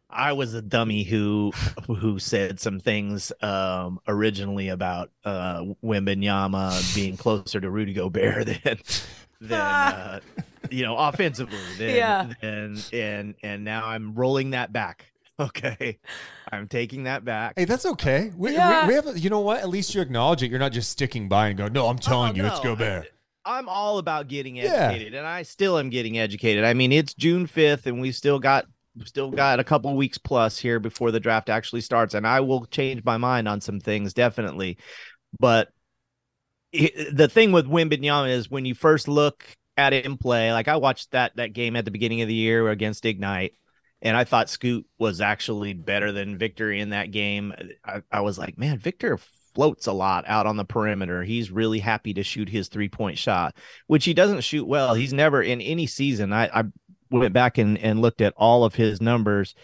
[0.09, 1.51] I was a dummy who
[1.87, 8.79] who said some things um, originally about uh, Wembanyama being closer to Rudy Gobert than
[9.41, 10.19] than uh,
[10.71, 11.57] you know offensively.
[11.77, 12.31] Than, Yeah.
[12.41, 15.05] and and and now I'm rolling that back.
[15.41, 15.99] Okay,
[16.51, 17.53] I'm taking that back.
[17.57, 18.31] Hey, that's okay.
[18.35, 18.87] We, we- Yeah.
[18.87, 19.59] we, have, a, you know what?
[19.61, 20.49] At least you acknowledge it.
[20.49, 22.75] You're not just sticking by and go, no, I'm oh, telling Oh, you, it's no,
[22.75, 23.05] Gobert.
[23.45, 24.63] I, I'm all about getting Yeah.
[24.65, 26.63] educated, and I still am getting educated.
[26.63, 28.65] I mean, it's June 5th, and we still got
[29.05, 32.65] still got a couple weeks plus here before the draft actually starts, and I will
[32.65, 34.77] change my mind on some things definitely.
[35.39, 35.69] But
[36.73, 39.45] i the thing with Wembanyama is when you first look
[39.77, 42.69] at him play, like I watched that that game at the beginning of the year
[42.69, 43.53] against Ignite.
[44.01, 47.53] And I thought Scoot was actually better than Victor in that game.
[47.83, 49.19] I, I was like, man, Victor
[49.53, 51.23] floats a lot out on the perimeter.
[51.23, 53.55] He's really happy to shoot his three point shot,
[53.87, 54.93] which he doesn't shoot well.
[54.93, 56.31] He's never in any season.
[56.31, 56.63] I, I
[57.11, 59.55] went back and, and looked at all of his numbers.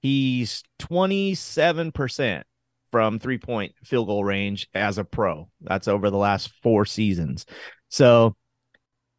[0.00, 2.42] He's 27%
[2.90, 5.48] from three point field goal range as a pro.
[5.60, 7.46] That's over the last four seasons.
[7.88, 8.36] So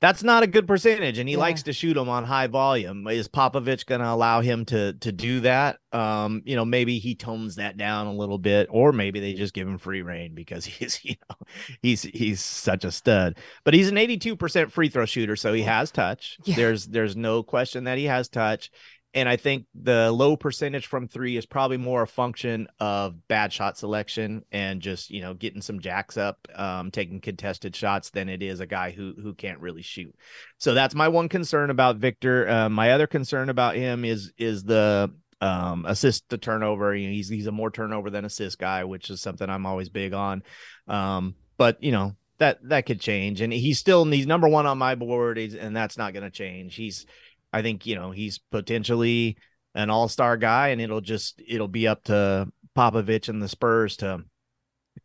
[0.02, 1.40] that's not a good percentage, and he Yeah.
[1.42, 3.08] likes to shoot them on high volume.
[3.08, 5.78] Is Popovich going to allow him to to do that?
[5.94, 9.54] Um, you know, maybe he tones that down a little bit, or maybe they just
[9.54, 11.36] give him free reign because he's you know
[11.82, 13.38] he's he's such a stud.
[13.64, 16.38] But he's an eighty two percent free throw shooter, so he has touch.
[16.44, 16.56] Yeah.
[16.56, 18.70] There's there's no question that he has touch.
[19.16, 23.54] And I think the low percentage from three is probably more a function of bad
[23.54, 28.28] shot selection and just you know getting some jacks up, um, taking contested shots than
[28.28, 30.14] it is a guy who who can't really shoot.
[30.58, 32.48] So that's my one concern about Victor.
[32.48, 36.94] Uh, my other concern about him is is the um, assist to turnover.
[36.94, 39.88] You know, he's he's a more turnover than assist guy, which is something I'm always
[39.88, 40.44] big on.
[40.90, 44.78] Um, but you know that that could change, and he's still he's number one on
[44.78, 46.76] my board, and that's not going to change.
[46.76, 47.06] He's
[47.56, 49.38] I think you know he's potentially
[49.76, 54.26] an all-star guy, and it'll just it'll be up to Popovich and the Spurs to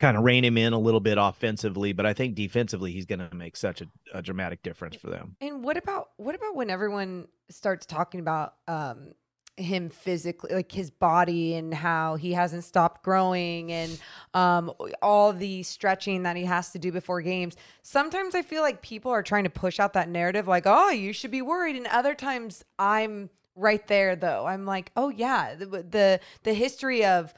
[0.01, 1.93] kind of rein him in a little bit offensively.
[1.93, 5.37] But I think defensively, he's going to make such a, a dramatic difference for them.
[5.41, 9.13] And what about what about when everyone starts talking about um
[9.61, 14.01] him physically like his body and how he hasn't stopped growing and
[14.35, 17.57] um all the stretching that he has to do before games.
[17.83, 21.13] Sometimes I feel like people are trying to push out that narrative like, "Oh, you
[21.13, 24.47] should be worried." And other times I'm right there though.
[24.47, 27.35] I'm like, "Oh yeah, the the, the history of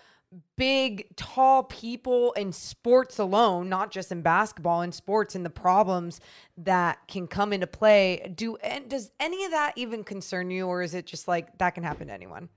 [0.57, 6.21] big, tall people in sports alone, not just in basketball, in sports, and the problems
[6.57, 8.33] that can come into play.
[8.35, 11.71] Do and does any of that even concern you, or is it just like that
[11.71, 12.49] can happen to anyone?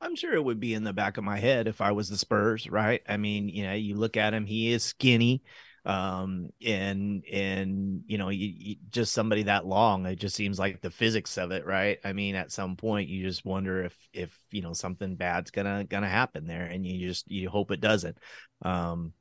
[0.00, 2.18] I'm sure it would be in the back of my head if I was the
[2.18, 3.02] Spurs, right?
[3.08, 5.42] I mean, you know, you look at him, he is skinny.
[5.86, 10.80] Um, and, and, you know, you, you, just somebody that long, it just seems like
[10.80, 11.98] the physics of it, right?
[12.04, 15.84] I mean, at some point you just wonder if, if, you know, something bad's gonna,
[15.84, 18.18] gonna happen there and you just, you hope it doesn't.
[18.62, 19.12] Um,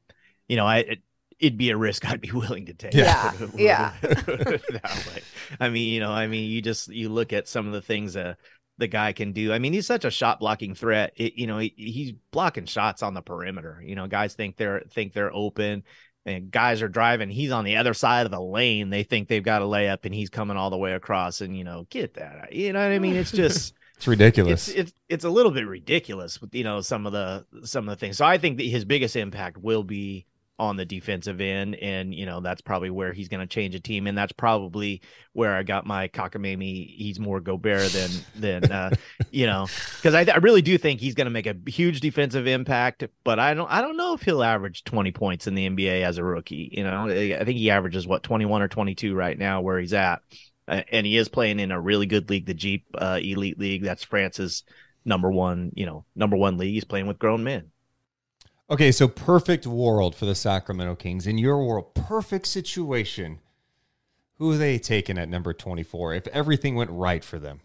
[0.48, 1.00] you know, I, it,
[1.38, 2.96] it'd be a risk I'd be willing to take.
[2.96, 3.94] Yeah, yeah.
[4.02, 5.22] that way.
[5.60, 8.18] I mean, you know, I mean, you just, you look at some of the things,
[8.18, 8.34] uh,
[8.78, 9.54] the guy can do.
[9.54, 11.14] I mean, he's such a shot blocking threat.
[11.16, 13.82] It, you know, he, he's blocking shots on the perimeter.
[13.86, 15.84] You know, guys think they're think they're open,
[16.26, 17.30] and guys are driving.
[17.30, 18.90] He's on the other side of the lane.
[18.90, 21.42] They think they've got a layup, and he's coming all the way across.
[21.42, 22.52] And you know, get that.
[22.54, 23.16] You know what I mean?
[23.16, 24.68] It's just It's ridiculous.
[24.70, 27.96] it's it's it's a little bit ridiculous with you know some of the some of
[27.96, 28.18] the things.
[28.18, 30.26] So I think that his biggest impact will be
[30.58, 33.80] on the defensive end, and you know that's probably where he's going to change a
[33.80, 35.02] team, and that's probably
[35.34, 36.96] where I got my cockamamie.
[36.96, 38.90] He's more Gobert than than uh,
[39.32, 42.48] you know because I, I really do think he's going to make a huge defensive
[42.48, 46.04] impact, but I don't I don't know if he'll average twenty points in the NBA
[46.04, 46.70] as a rookie.
[46.72, 49.80] You know, I think he averages what twenty one or twenty two right now where
[49.80, 50.22] he's at.
[50.68, 53.84] And he is playing in a really good league, the Jeep uh, Elite League.
[53.84, 54.64] That's France's
[55.06, 56.74] number one, you know, number one league.
[56.74, 57.72] He's playing with grown men.
[58.70, 61.28] Okay, so perfect world for the Sacramento Kings.
[61.28, 63.40] In your world, perfect situation.
[64.38, 67.62] Who are they taking at number 24 if everything went right for them?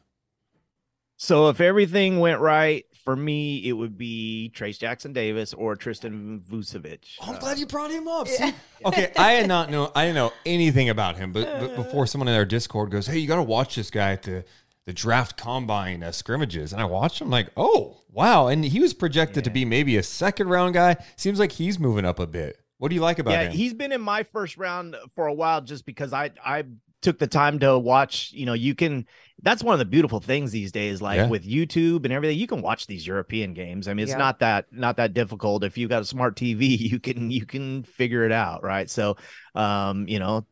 [1.16, 6.42] So if everything went right for me, it would be Trayce Jackson Davis or Tristan
[6.48, 7.00] Vukcevic.
[7.20, 8.28] Oh, I'm glad you brought him up.
[8.28, 8.52] See?
[8.84, 11.76] okay, I had not know I didn't know anything about him, but, but uh.
[11.76, 14.44] before someone in our Discord goes, "Hey, you got to watch this guy at the
[14.90, 18.92] the draft combine uh, scrimmages," and I watched him like, "Oh, wow!" And he was
[18.92, 20.96] projected to be maybe a second round guy.
[21.16, 22.56] Seems like he's moving up a bit.
[22.78, 23.52] What do you like about yeah, him?
[23.52, 26.64] he's been in my first round for a while just because I I
[27.02, 29.06] took the time to watch, you know, you can
[29.42, 31.28] that's one of the beautiful things these days like Yeah.
[31.28, 33.88] with YouTube and everything you can watch these European games.
[33.88, 34.18] I mean, it's Yeah.
[34.18, 37.84] not that not that difficult if you've got a smart TV, you can you can
[37.84, 38.88] figure it out, right?
[38.90, 39.16] So,
[39.54, 40.46] um, you know,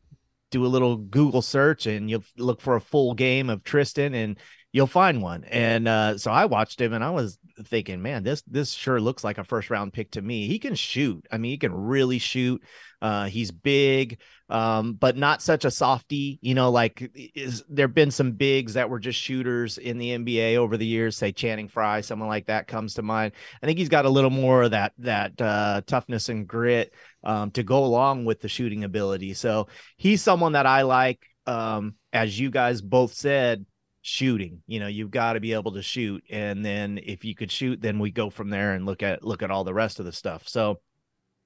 [0.51, 4.39] do a little Google search and you'll look for a full game of Tristan and
[4.73, 5.45] you'll find one.
[5.45, 9.25] And uh, so I watched him and I was thinking, man, this this sure looks
[9.25, 10.47] like a first round pick to me.
[10.47, 11.27] He can shoot.
[11.31, 12.63] I mean, he can really shoot.
[13.01, 16.39] Uh, he's big, um, but not such a softy.
[16.43, 20.57] You know, like is there been some bigs that were just shooters in the NBA
[20.57, 21.17] over the years?
[21.17, 23.33] Say Channing Frye, someone like that comes to mind.
[23.63, 26.93] I think he's got a little more of that that uh, toughness and grit
[27.25, 29.35] um, to go along with the shooting ability.
[29.35, 31.25] So he's someone that I like.
[31.47, 33.65] Um, as you guys both said,
[34.03, 34.63] shooting.
[34.67, 37.81] You know, you've got to be able to shoot, and then if you could shoot,
[37.81, 40.13] then we go from there and look at look at all the rest of the
[40.13, 40.49] stuff.
[40.49, 40.81] So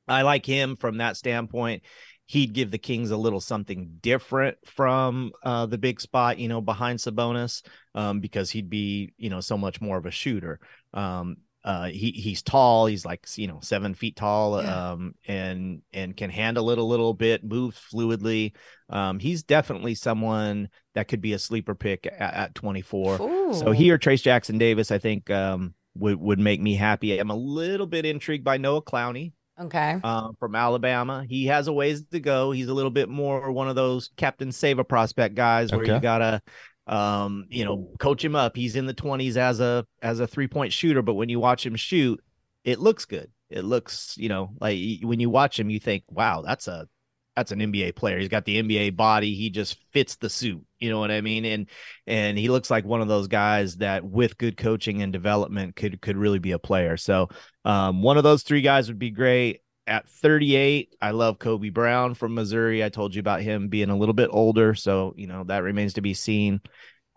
[0.08, 1.82] I like him from that standpoint.
[2.26, 6.60] He'd give the Kings a little something different from uh, the big spot, you know,
[6.60, 7.62] behind Sabonis,
[7.94, 10.60] um, because he'd be, you know, so much more of a shooter.
[10.94, 12.86] Um, uh, he he's tall.
[12.86, 14.92] He's like you know seven feet tall, Yeah.
[14.92, 18.52] um, and and can handle it a little bit, moves fluidly.
[18.88, 23.16] Um, he's definitely someone that could be a sleeper pick at, at 24.
[23.18, 23.72] So Ooh.
[23.72, 27.18] he or Trayce Jackson Davis, I think, um, would would make me happy.
[27.18, 29.98] I'm a little bit intrigued by Noah Clowney Okay.
[30.02, 31.24] um, from Alabama.
[31.28, 32.50] He has a ways to go.
[32.50, 35.94] He's a little bit more one of those Captain Save a prospect guys where Okay.
[35.94, 36.40] you gotta,
[36.86, 38.56] um, you know, coach him up.
[38.56, 41.64] He's in the 20s as a as a three point shooter, but when you watch
[41.66, 42.20] him shoot,
[42.64, 43.30] it looks good.
[43.50, 46.88] It looks, you know, like when you watch him, you think, wow, that's a
[47.36, 48.18] that's an NBA player.
[48.18, 49.34] He's got the NBA body.
[49.34, 50.64] He just fits the suit.
[50.82, 51.44] You know what I mean?
[51.44, 51.66] And
[52.06, 56.00] and he looks like one of those guys that with good coaching and development could
[56.00, 56.96] could really be a player.
[56.96, 57.28] So
[57.64, 59.60] um, one of those three guys would be great.
[59.86, 62.84] At 38, I love Kobe Brown from Missouri.
[62.84, 65.94] I told you about him being a little bit older, so you know that remains
[65.94, 66.60] to be seen.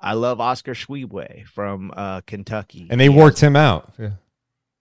[0.02, 3.94] I love Oscar Tshiebwe from uh, Kentucky, And they He worked has- him out.
[3.98, 4.10] Yeah.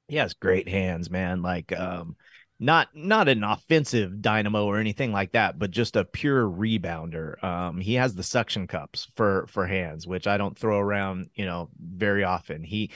[0.08, 1.40] he has great hands, man.
[1.42, 2.16] Like um
[2.64, 7.42] not not an offensive dynamo or anything like that, but just a pure rebounder.
[7.44, 11.44] Um he has the suction cups for for hands, which I don't throw around, you
[11.44, 12.64] know, very often.
[12.64, 12.90] He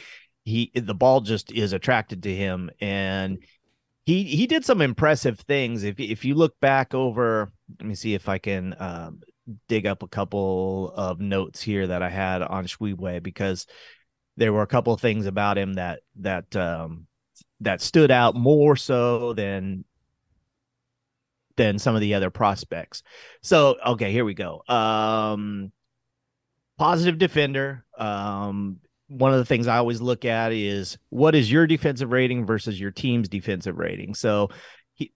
[0.45, 3.39] he the ball just is attracted to him and
[4.07, 5.85] he he did some impressive things.
[5.85, 9.21] If if you look back over, let me see if I can um
[9.69, 13.67] dig up a couple of notes here that I had on Tshiebwe because
[14.39, 17.08] there were a couple of things about him that that um
[17.61, 19.85] that stood out more so than
[21.57, 23.03] than some of the other prospects.
[23.43, 24.63] So, okay, here we go.
[24.69, 25.73] Um
[26.79, 27.85] positive defender.
[27.97, 28.79] Um
[29.09, 32.79] one of the things I always look at is what is your defensive rating versus
[32.79, 34.15] your team's defensive rating.
[34.15, 34.51] So,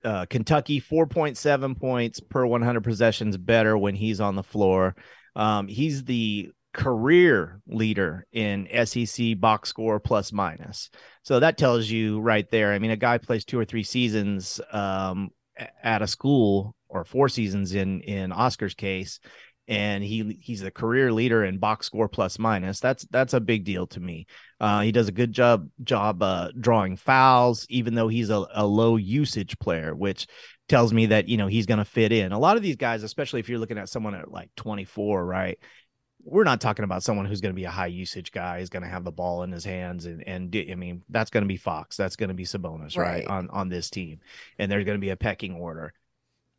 [0.05, 4.95] uh, Kentucky 4.7 points per 100 possessions better when he's on the floor.
[5.34, 10.90] Um, he's the career leader in SEC box score plus minus.
[11.22, 12.72] So that tells you right there.
[12.72, 15.30] I mean, a guy plays two or three seasons um,
[15.82, 19.20] at a school or four seasons in in Oscar's case,
[19.68, 22.80] and he he's the career leader in box score plus minus.
[22.80, 24.26] That's that's a big deal to me.
[24.60, 28.66] Uh, he does a good job job uh, drawing fouls, even though he's a, a
[28.66, 30.26] low usage player, which
[30.68, 32.32] tells me that you know he's going to fit in.
[32.32, 35.58] A lot of these guys, especially if you're looking at someone at like 24, right?
[36.24, 38.82] We're not talking about someone who's going to be a high usage guy, is going
[38.84, 41.56] to have the ball in his hands, and and I mean that's going to be
[41.56, 43.26] Fox, that's going to be Sabonis, right, Right.
[43.26, 44.20] on on this team,
[44.58, 45.92] and there's going to be a pecking order.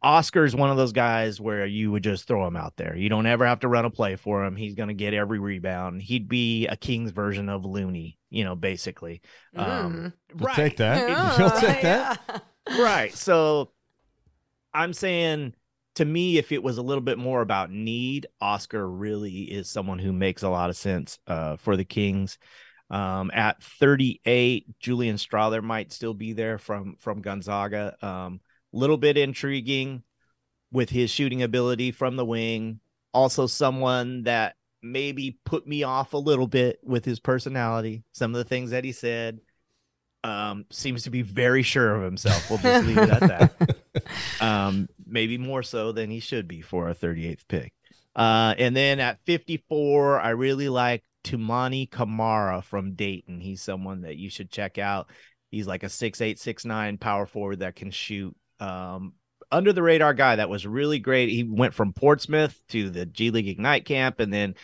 [0.01, 2.93] Oscar's one of those guys where you would just throw him out there.
[2.93, 4.57] You don't ever have to run a play for him.
[4.57, 6.01] He's going to get every rebound.
[6.01, 9.21] He'd be a King's version of Looney, you know, basically.
[9.55, 10.55] Um, You'll right.
[10.57, 11.07] take that.
[11.07, 12.19] Yeah, You'll take that.
[12.67, 12.81] yeah.
[12.83, 13.13] right.
[13.13, 13.71] So
[14.73, 15.53] I'm saying
[15.95, 19.99] to me, if it was a little bit more about need, Oscar really is someone
[19.99, 22.37] who makes a lot of sense uh, for the Kings.
[22.89, 27.95] Um, at 38, Julian Strawther might still be there from from Gonzaga.
[28.05, 28.41] Um,
[28.71, 30.03] little bit intriguing
[30.71, 32.79] with his shooting ability from the wing.
[33.13, 38.03] Also, someone that maybe put me off a little bit with his personality.
[38.11, 39.39] Some of the things that he said
[40.23, 42.49] um, seems to be very sure of himself.
[42.49, 43.69] We'll just leave it at that.
[44.41, 47.73] Um, maybe more so than he should be for a 38th pick.
[48.15, 53.39] Uh, and then at 54, I really like Toumani Camara from Dayton.
[53.39, 55.09] He's someone that you should check out.
[55.51, 58.35] He's like a six eight, six nine power forward that can shoot.
[58.59, 59.13] Um,
[59.51, 61.29] under the radar guy that was really great.
[61.29, 64.55] He went from Portsmouth to the G League Ignite camp and then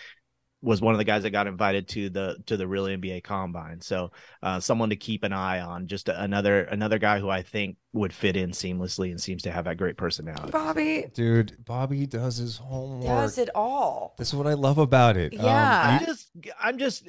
[0.61, 3.81] was one of the guys that got invited to the to the real NBA combine.
[3.81, 4.11] So
[4.43, 5.87] uh, someone to keep an eye on.
[5.87, 9.65] Just another another guy who I think would fit in seamlessly and seems to have
[9.65, 10.51] that great personality.
[10.51, 13.05] Bobby Dude, Bobby does his homework.
[13.05, 14.15] does it all.
[14.17, 15.33] This is what I love about it.
[15.39, 15.99] Um, Yeah.
[15.99, 16.29] I'm just
[16.61, 17.07] I'm just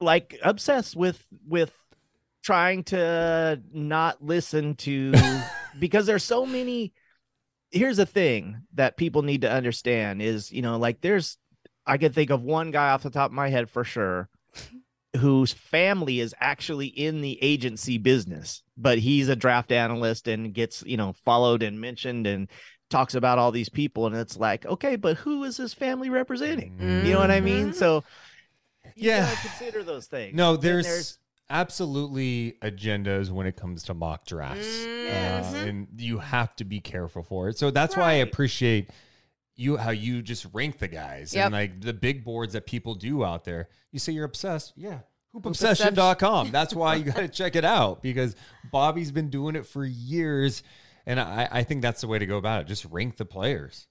[0.00, 1.72] like obsessed with with
[2.42, 5.12] trying to not listen to
[5.78, 6.94] because there's so many
[7.70, 11.36] here's the thing that people need to understand is you know like there's
[11.86, 14.28] I can think of one guy off the top of my head for sure
[15.16, 20.84] whose family is actually in the agency business but he's a draft analyst and gets
[20.86, 22.48] you know followed and mentioned and
[22.90, 26.72] talks about all these people and it's like okay but who is his family representing
[27.04, 27.74] you know what i mean Mhm.
[27.74, 28.04] so
[28.94, 29.34] you Yeah.
[29.34, 31.18] consider those things No, Then there's,
[31.50, 34.86] absolutely agendas when it comes to mock drafts.
[34.86, 35.10] Mhm.
[35.10, 37.58] Uh, and you have to be careful for it.
[37.58, 38.90] So that's why I appreciate
[39.60, 41.44] you how you just rank the guys Yep.
[41.46, 43.68] and like the big boards that people do out there.
[43.92, 44.72] You say you're obsessed.
[44.76, 45.00] Yeah.
[45.34, 45.92] Hoopobsession.
[45.94, 46.50] Hoopobsession.com.
[46.50, 48.34] That's why you got to check it out because
[48.72, 50.62] Bobby's been doing it for years.
[51.06, 52.66] And I, I think that's the way to go about it.
[52.66, 53.86] Just rank the players.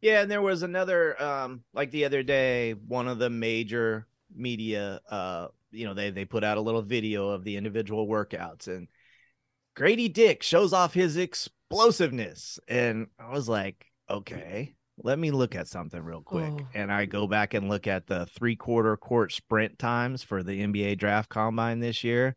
[0.00, 5.00] Yeah, and there was another um like the other day, one of the major media
[5.08, 8.88] uh you know, they they put out a little video of the individual workouts and
[9.74, 15.68] Grady Dick shows off his explosiveness and I was like, okay, let me look at
[15.68, 16.52] something real quick.
[16.52, 16.68] Oh.
[16.74, 20.98] And I go back and look at the three-quarter court sprint times for the NBA
[20.98, 22.36] draft combine this year.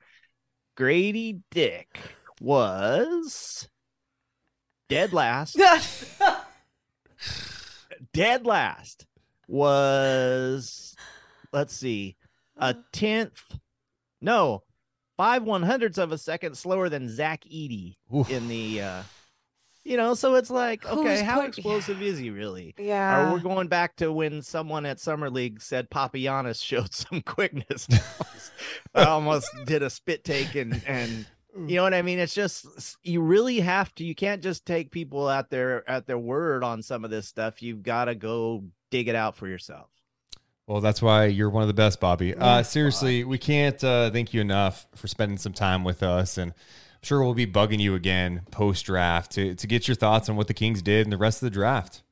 [0.75, 1.97] Grady Dick
[2.39, 3.67] was
[4.89, 5.59] dead last
[8.13, 9.05] dead last
[9.47, 10.95] was
[11.51, 12.15] let's see
[12.57, 13.41] a tenth
[14.21, 14.63] no
[15.17, 18.29] five one hundredths of a second slower than zach Edey Oof.
[18.29, 19.01] in the uh
[19.87, 23.29] you know so it's like okay Who's how put- explosive is he really yeah.
[23.29, 27.87] or we're going back to when someone at summer league said papagiannis showed some quickness
[28.95, 31.25] i almost did a spit take and and
[31.65, 32.19] you know what I mean?
[32.19, 34.03] It's just you really have to.
[34.03, 37.63] You can't just take people at their at their word on some of this stuff.
[37.63, 39.89] You've got to go dig it out for yourself.
[40.67, 42.35] Well, that's why you're one of the best, Bobby.
[42.35, 46.51] Uh, seriously, we can't uh, thank you enough for spending some time with us, and
[46.51, 46.57] I'm
[47.07, 50.47] sure we'll be bugging you again post draft to to get your thoughts on what
[50.47, 52.03] the Kings did and the rest of the draft.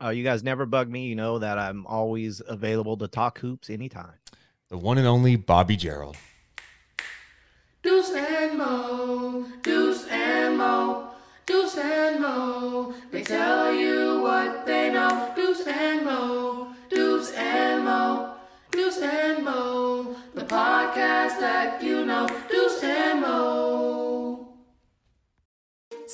[0.00, 1.06] Oh, you guys never bug me.
[1.06, 4.14] You know that I'm always available to talk hoops anytime.
[4.68, 6.16] The one and only Bobby Gerould.
[7.82, 11.10] Deuce and Mo, Deuce and Mo,
[11.46, 12.94] Deuce and Mo.
[13.10, 15.32] They tell you what they know.
[15.34, 18.34] Deuce and Mo, Deuce and Mo,
[18.70, 20.16] Deuce and Mo.
[20.34, 22.28] The podcast that you know.
[22.50, 24.05] Deuce and Mo.